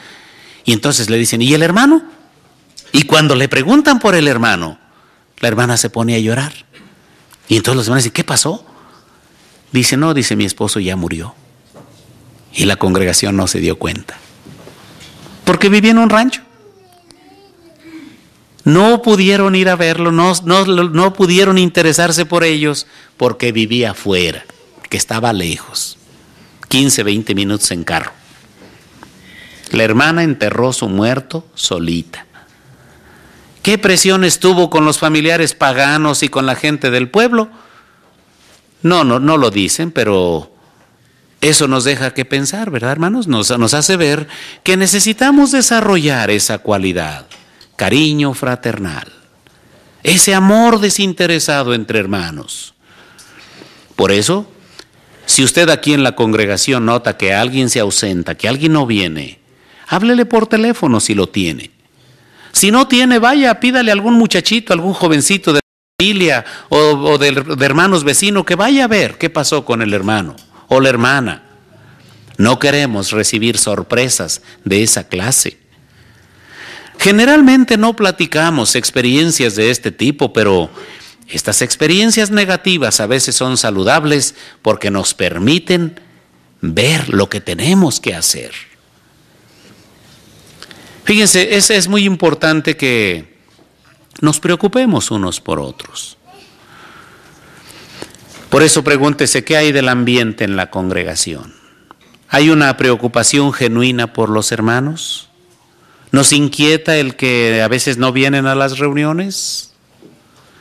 [0.65, 2.03] Y entonces le dicen, ¿y el hermano?
[2.93, 4.79] Y cuando le preguntan por el hermano,
[5.39, 6.53] la hermana se pone a llorar.
[7.49, 8.65] Y entonces los hermanos dicen, ¿qué pasó?
[9.73, 11.35] Dice, no, dice, mi esposo ya murió.
[12.53, 14.19] Y la congregación no se dio cuenta.
[15.45, 16.43] Porque vivía en un rancho.
[18.65, 22.87] No pudieron ir a verlo, no, no, no pudieron interesarse por ellos
[23.17, 24.45] porque vivía afuera,
[24.89, 25.97] que estaba lejos.
[26.69, 28.13] 15, 20 minutos en carro.
[29.71, 32.27] La hermana enterró su muerto solita.
[33.63, 37.51] ¿Qué presión estuvo con los familiares paganos y con la gente del pueblo?
[38.83, 40.51] No, no, no lo dicen, pero
[41.43, 43.27] eso nos deja que pensar, ¿verdad, hermanos?
[43.27, 44.29] Nos, nos hace ver
[44.63, 47.27] que necesitamos desarrollar esa cualidad,
[47.77, 49.13] cariño fraternal,
[50.03, 52.75] ese amor desinteresado entre hermanos.
[53.95, 54.51] Por eso,
[55.27, 59.41] si usted aquí en la congregación nota que alguien se ausenta, que alguien no viene,
[59.87, 61.71] háblele por teléfono si lo tiene.
[62.61, 65.61] Si no tiene, vaya, pídale a algún muchachito, algún jovencito de
[65.99, 70.37] familia o, de, de hermanos vecinos que vaya a ver qué pasó con el hermano
[70.69, 71.43] o la hermana.
[72.37, 75.57] No queremos recibir sorpresas de esa clase.
[76.99, 80.69] Generalmente no platicamos experiencias de este tipo, pero
[81.29, 85.99] estas experiencias negativas a veces son saludables porque nos permiten
[86.61, 88.70] ver lo que tenemos que hacer.
[91.11, 93.35] Fíjense, es, es muy importante que
[94.21, 96.17] nos preocupemos unos por otros.
[98.49, 101.53] Por eso pregúntese qué hay del ambiente en la congregación.
[102.29, 105.31] ¿Hay una preocupación genuina por los hermanos?
[106.13, 109.73] ¿Nos inquieta el que a veces no vienen a las reuniones?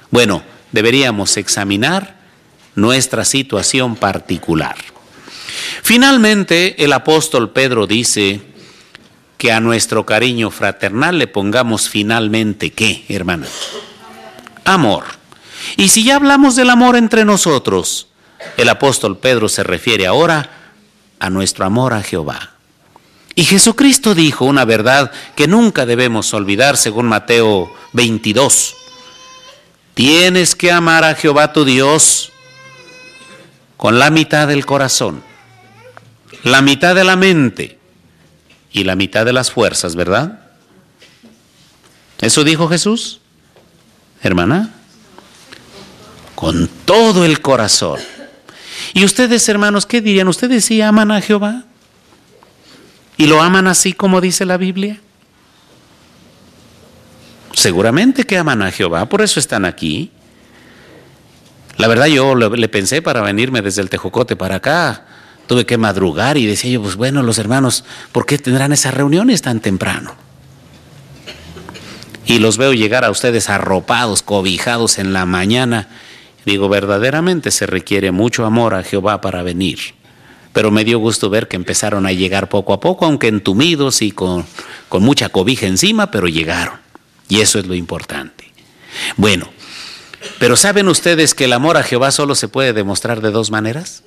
[0.10, 0.42] Bueno,
[0.72, 2.22] deberíamos examinar
[2.74, 4.78] nuestra situación particular.
[5.84, 8.49] Finalmente, el apóstol Pedro dice,
[9.40, 13.48] que a nuestro cariño fraternal le pongamos finalmente qué, hermana?
[14.66, 15.06] Amor.
[15.78, 18.10] Y si ya hablamos del amor entre nosotros,
[18.58, 20.74] el apóstol Pedro se refiere ahora
[21.20, 22.52] a nuestro amor a Jehová.
[23.34, 28.76] Y Jesucristo dijo una verdad que nunca debemos olvidar según Mateo 22.
[29.94, 32.34] Tienes que amar a Jehová tu Dios
[33.78, 35.24] con la mitad del corazón,
[36.44, 37.79] la mitad de la mente
[38.72, 40.40] y la mitad de las fuerzas, ¿verdad?
[42.20, 43.20] ¿Eso dijo Jesús?
[44.22, 44.74] Hermana,
[46.36, 48.00] con todo el corazón.
[48.94, 50.28] ¿Y ustedes, hermanos, qué dirían?
[50.28, 51.64] ¿Ustedes sí aman a Jehová?
[53.18, 55.00] ¿Y lo aman así como dice la Biblia?
[57.54, 60.12] Seguramente que aman a Jehová, por eso están aquí.
[61.78, 65.06] La verdad yo le pensé para venirme desde el Tejocote para acá,
[65.50, 69.42] tuve que madrugar y decía yo, pues bueno, los hermanos, ¿por qué tendrán esas reuniones
[69.42, 70.14] tan temprano?
[72.28, 75.88] Y los veo llegar a ustedes arropados, cobijados en la mañana.
[76.46, 79.80] Digo, verdaderamente se requiere mucho amor a Jehová para venir.
[80.54, 84.12] Pero me dio gusto ver que empezaron a llegar poco a poco, aunque entumidos y
[84.12, 84.46] con,
[84.88, 86.76] con mucha cobija encima, pero llegaron.
[87.28, 88.52] Y eso es lo importante.
[89.18, 89.50] Bueno,
[90.38, 94.04] pero ¿saben ustedes que el amor a Jehová solo se puede demostrar de dos maneras?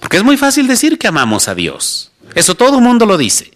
[0.00, 2.10] Porque es muy fácil decir que amamos a Dios.
[2.34, 3.52] Eso todo el mundo lo dice.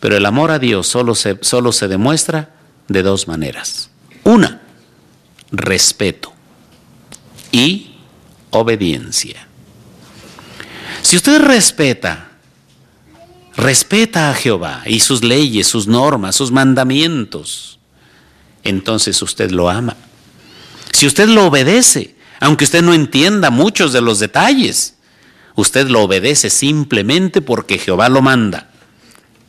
[0.00, 2.54] Pero el amor a Dios solo se, solo se demuestra
[2.88, 3.90] de dos maneras.
[4.22, 4.62] Una,
[5.50, 6.32] respeto
[7.50, 7.96] y
[8.50, 9.46] obediencia.
[11.02, 12.30] Si usted respeta,
[13.56, 17.78] respeta a Jehová y sus leyes, sus normas, sus mandamientos,
[18.62, 19.96] entonces usted lo ama.
[20.92, 24.93] Si usted lo obedece, aunque usted no entienda muchos de los detalles,
[25.54, 28.70] usted lo obedece simplemente porque Jehová lo manda.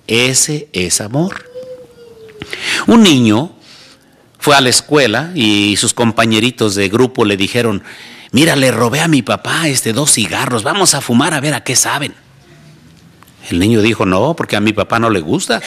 [0.08, 1.50] Ese es amor.
[2.88, 3.56] Un niño
[4.40, 7.84] fue a la escuela y sus compañeritos de grupo le dijeron,
[8.32, 11.64] mira, le robé a mi papá este dos cigarros, vamos a fumar a ver a
[11.64, 12.14] qué saben.
[13.50, 15.62] El niño dijo, no, porque a mi papá no le gusta.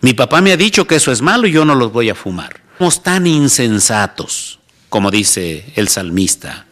[0.00, 2.14] Mi papá me ha dicho que eso es malo y yo no los voy a
[2.14, 2.60] fumar.
[2.78, 4.58] Somos tan insensatos,
[4.88, 6.66] como dice el salmista,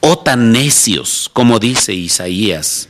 [0.00, 2.88] o tan necios, como dice Isaías,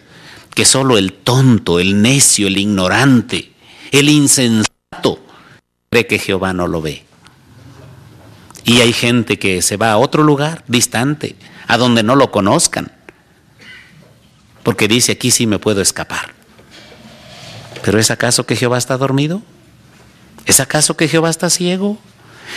[0.55, 3.53] que solo el tonto, el necio, el ignorante,
[3.91, 5.21] el insensato
[5.91, 7.05] cree que Jehová no lo ve.
[8.65, 11.37] Y hay gente que se va a otro lugar distante,
[11.69, 12.91] a donde no lo conozcan,
[14.63, 16.35] porque dice aquí sí me puedo escapar.
[17.83, 19.43] ¿Pero es acaso que Jehová está dormido?
[20.45, 21.99] ¿Es acaso que Jehová está ciego?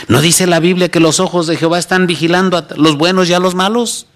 [0.08, 3.34] ¿No dice la Biblia que los ojos de Jehová están vigilando a los buenos y
[3.34, 4.06] a los malos?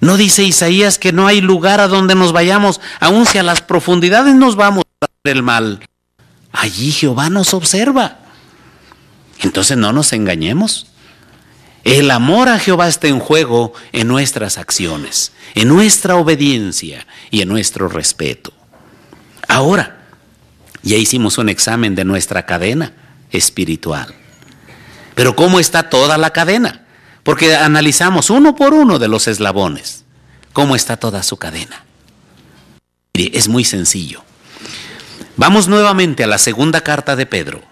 [0.00, 3.62] ¿No dice Isaías que no hay lugar a donde nos vayamos, aun si a las
[3.62, 5.80] profundidades nos vamos a hacer el mal?
[6.52, 8.18] Allí Jehová nos observa.
[9.40, 10.86] Entonces no nos engañemos.
[11.84, 17.48] El amor a Jehová está en juego en nuestras acciones, en nuestra obediencia y en
[17.48, 18.52] nuestro respeto.
[19.46, 20.04] Ahora,
[20.82, 22.92] ya hicimos un examen de nuestra cadena
[23.30, 24.14] espiritual.
[25.14, 26.85] Pero ¿cómo está toda la cadena?
[27.26, 30.04] Porque analizamos uno por uno de los eslabones.
[30.52, 31.84] ¿Cómo está toda su cadena?
[33.12, 34.22] Mire, es muy sencillo.
[35.36, 37.62] Vamos nuevamente a la segunda carta de Pedro.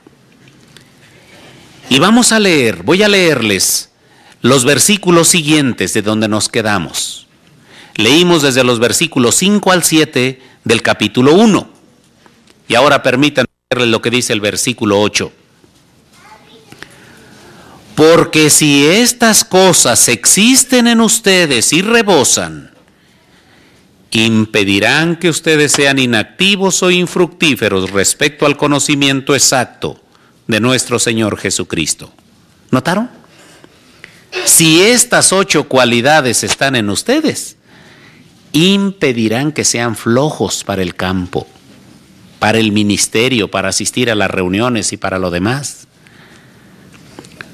[1.89, 3.91] Y vamos a leer, voy a leerles
[4.43, 7.29] los versículos siguientes de donde nos quedamos.
[7.95, 11.69] Leímos desde los versículos 5 al 7 del capítulo 1.
[12.67, 15.31] Y ahora permítanme leerles lo que dice el versículo 8.
[17.95, 22.73] Porque si estas cosas existen en ustedes y rebosan,
[24.11, 30.01] impedirán que ustedes sean inactivos o infructíferos respecto al conocimiento exacto
[30.47, 32.13] de nuestro Señor Jesucristo.
[32.71, 33.11] ¿Notaron?
[34.45, 37.57] Si estas ocho cualidades están en ustedes,
[38.53, 41.47] impedirán que sean flojos para el campo,
[42.39, 45.84] para el ministerio, para asistir a las reuniones y para lo demás.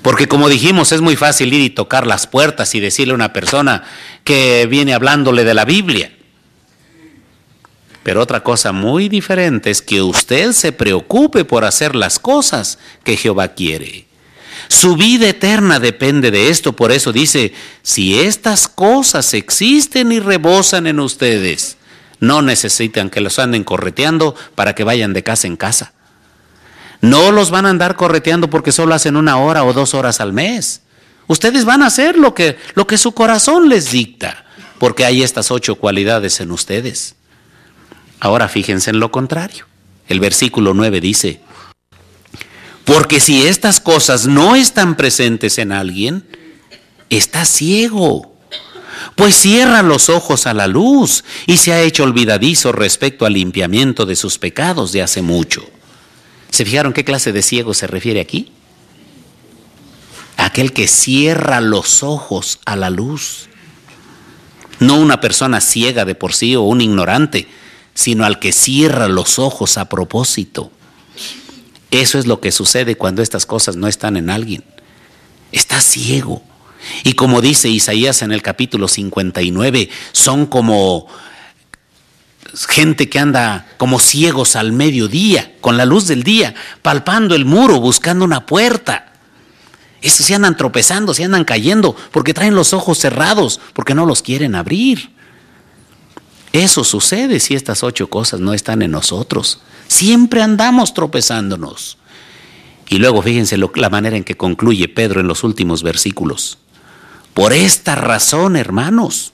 [0.02, 3.32] Porque como dijimos, es muy fácil ir y tocar las puertas y decirle a una
[3.32, 3.84] persona
[4.24, 6.12] que viene hablándole de la Biblia.
[8.02, 13.16] Pero otra cosa muy diferente es que usted se preocupe por hacer las cosas que
[13.16, 14.06] Jehová quiere.
[14.68, 20.86] Su vida eterna depende de esto, por eso dice, si estas cosas existen y rebosan
[20.86, 21.76] en ustedes,
[22.20, 25.92] no necesitan que los anden correteando para que vayan de casa en casa.
[27.00, 30.32] No los van a andar correteando porque solo hacen una hora o dos horas al
[30.32, 30.82] mes.
[31.26, 34.44] Ustedes van a hacer lo que, lo que su corazón les dicta,
[34.78, 37.14] porque hay estas ocho cualidades en ustedes.
[38.18, 39.66] Ahora fíjense en lo contrario.
[40.08, 41.40] El versículo 9 dice,
[42.84, 46.26] porque si estas cosas no están presentes en alguien,
[47.08, 48.34] está ciego.
[49.14, 54.06] Pues cierra los ojos a la luz y se ha hecho olvidadizo respecto al limpiamiento
[54.06, 55.64] de sus pecados de hace mucho.
[56.50, 58.52] ¿Se fijaron qué clase de ciego se refiere aquí?
[60.36, 63.48] Aquel que cierra los ojos a la luz.
[64.78, 67.46] No una persona ciega de por sí o un ignorante,
[67.94, 70.72] sino al que cierra los ojos a propósito.
[71.90, 74.64] Eso es lo que sucede cuando estas cosas no están en alguien.
[75.52, 76.42] Está ciego.
[77.04, 81.06] Y como dice Isaías en el capítulo 59, son como
[82.68, 87.80] gente que anda como ciegos al mediodía, con la luz del día, palpando el muro,
[87.80, 89.12] buscando una puerta.
[90.02, 94.22] Esos se andan tropezando, se andan cayendo, porque traen los ojos cerrados, porque no los
[94.22, 95.10] quieren abrir.
[96.52, 99.60] Eso sucede si estas ocho cosas no están en nosotros.
[99.86, 101.98] Siempre andamos tropezándonos.
[102.88, 106.58] Y luego fíjense la manera en que concluye Pedro en los últimos versículos.
[107.34, 109.32] Por esta razón, hermanos,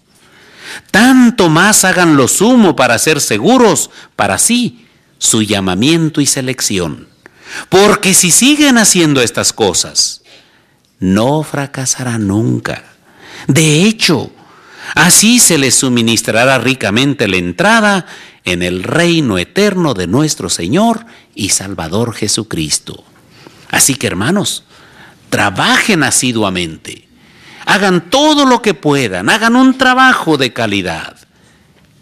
[0.91, 4.87] tanto más hagan lo sumo para ser seguros para sí
[5.19, 7.09] su llamamiento y selección.
[7.69, 10.23] Porque si siguen haciendo estas cosas,
[10.99, 12.85] no fracasará nunca.
[13.47, 14.31] De hecho,
[14.95, 18.07] así se les suministrará ricamente la entrada
[18.45, 23.05] en el reino eterno de nuestro Señor y Salvador Jesucristo.
[23.71, 24.65] Así que hermanos,
[25.31, 27.06] trabajen asiduamente,
[27.67, 31.17] hagan todo lo que puedan, hagan un trabajo de calidad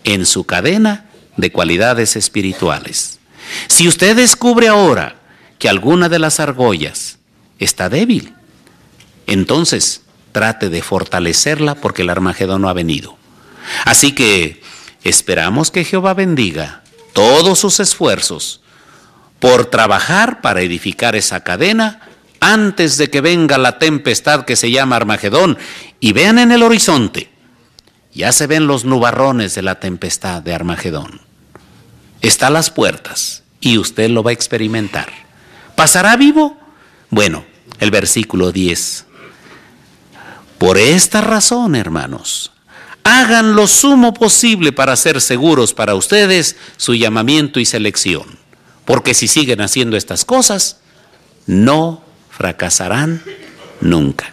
[0.05, 1.07] en su cadena
[1.37, 3.19] de cualidades espirituales.
[3.67, 5.17] Si usted descubre ahora
[5.59, 7.19] que alguna de las argollas
[7.59, 8.35] está débil,
[9.27, 10.03] entonces
[10.33, 13.17] trate de fortalecerla porque el Armagedón no ha venido.
[13.85, 14.63] Así que
[15.03, 16.83] esperamos que Jehová bendiga
[17.15, 18.61] todos sus esfuerzos
[19.39, 22.01] por trabajar para edificar esa cadena
[22.53, 25.59] antes de que venga la tempestad que se llama Armagedón
[26.01, 27.31] y vean en el horizonte,
[28.13, 31.23] ya se ven los nubarrones de la tempestad de Armagedón.
[32.21, 35.09] Está a las puertas y usted lo va a experimentar.
[35.75, 36.59] ¿Pasará vivo?
[37.11, 37.45] Bueno,
[37.81, 39.07] el versículo 10
[40.59, 42.53] por esta razón, hermanos,
[43.03, 48.39] hagan lo sumo posible para ser seguros para ustedes su llamamiento y selección.
[48.85, 50.79] Porque si siguen haciendo estas cosas,
[51.47, 52.03] no
[52.37, 53.23] fracasarán
[53.81, 54.33] nunca.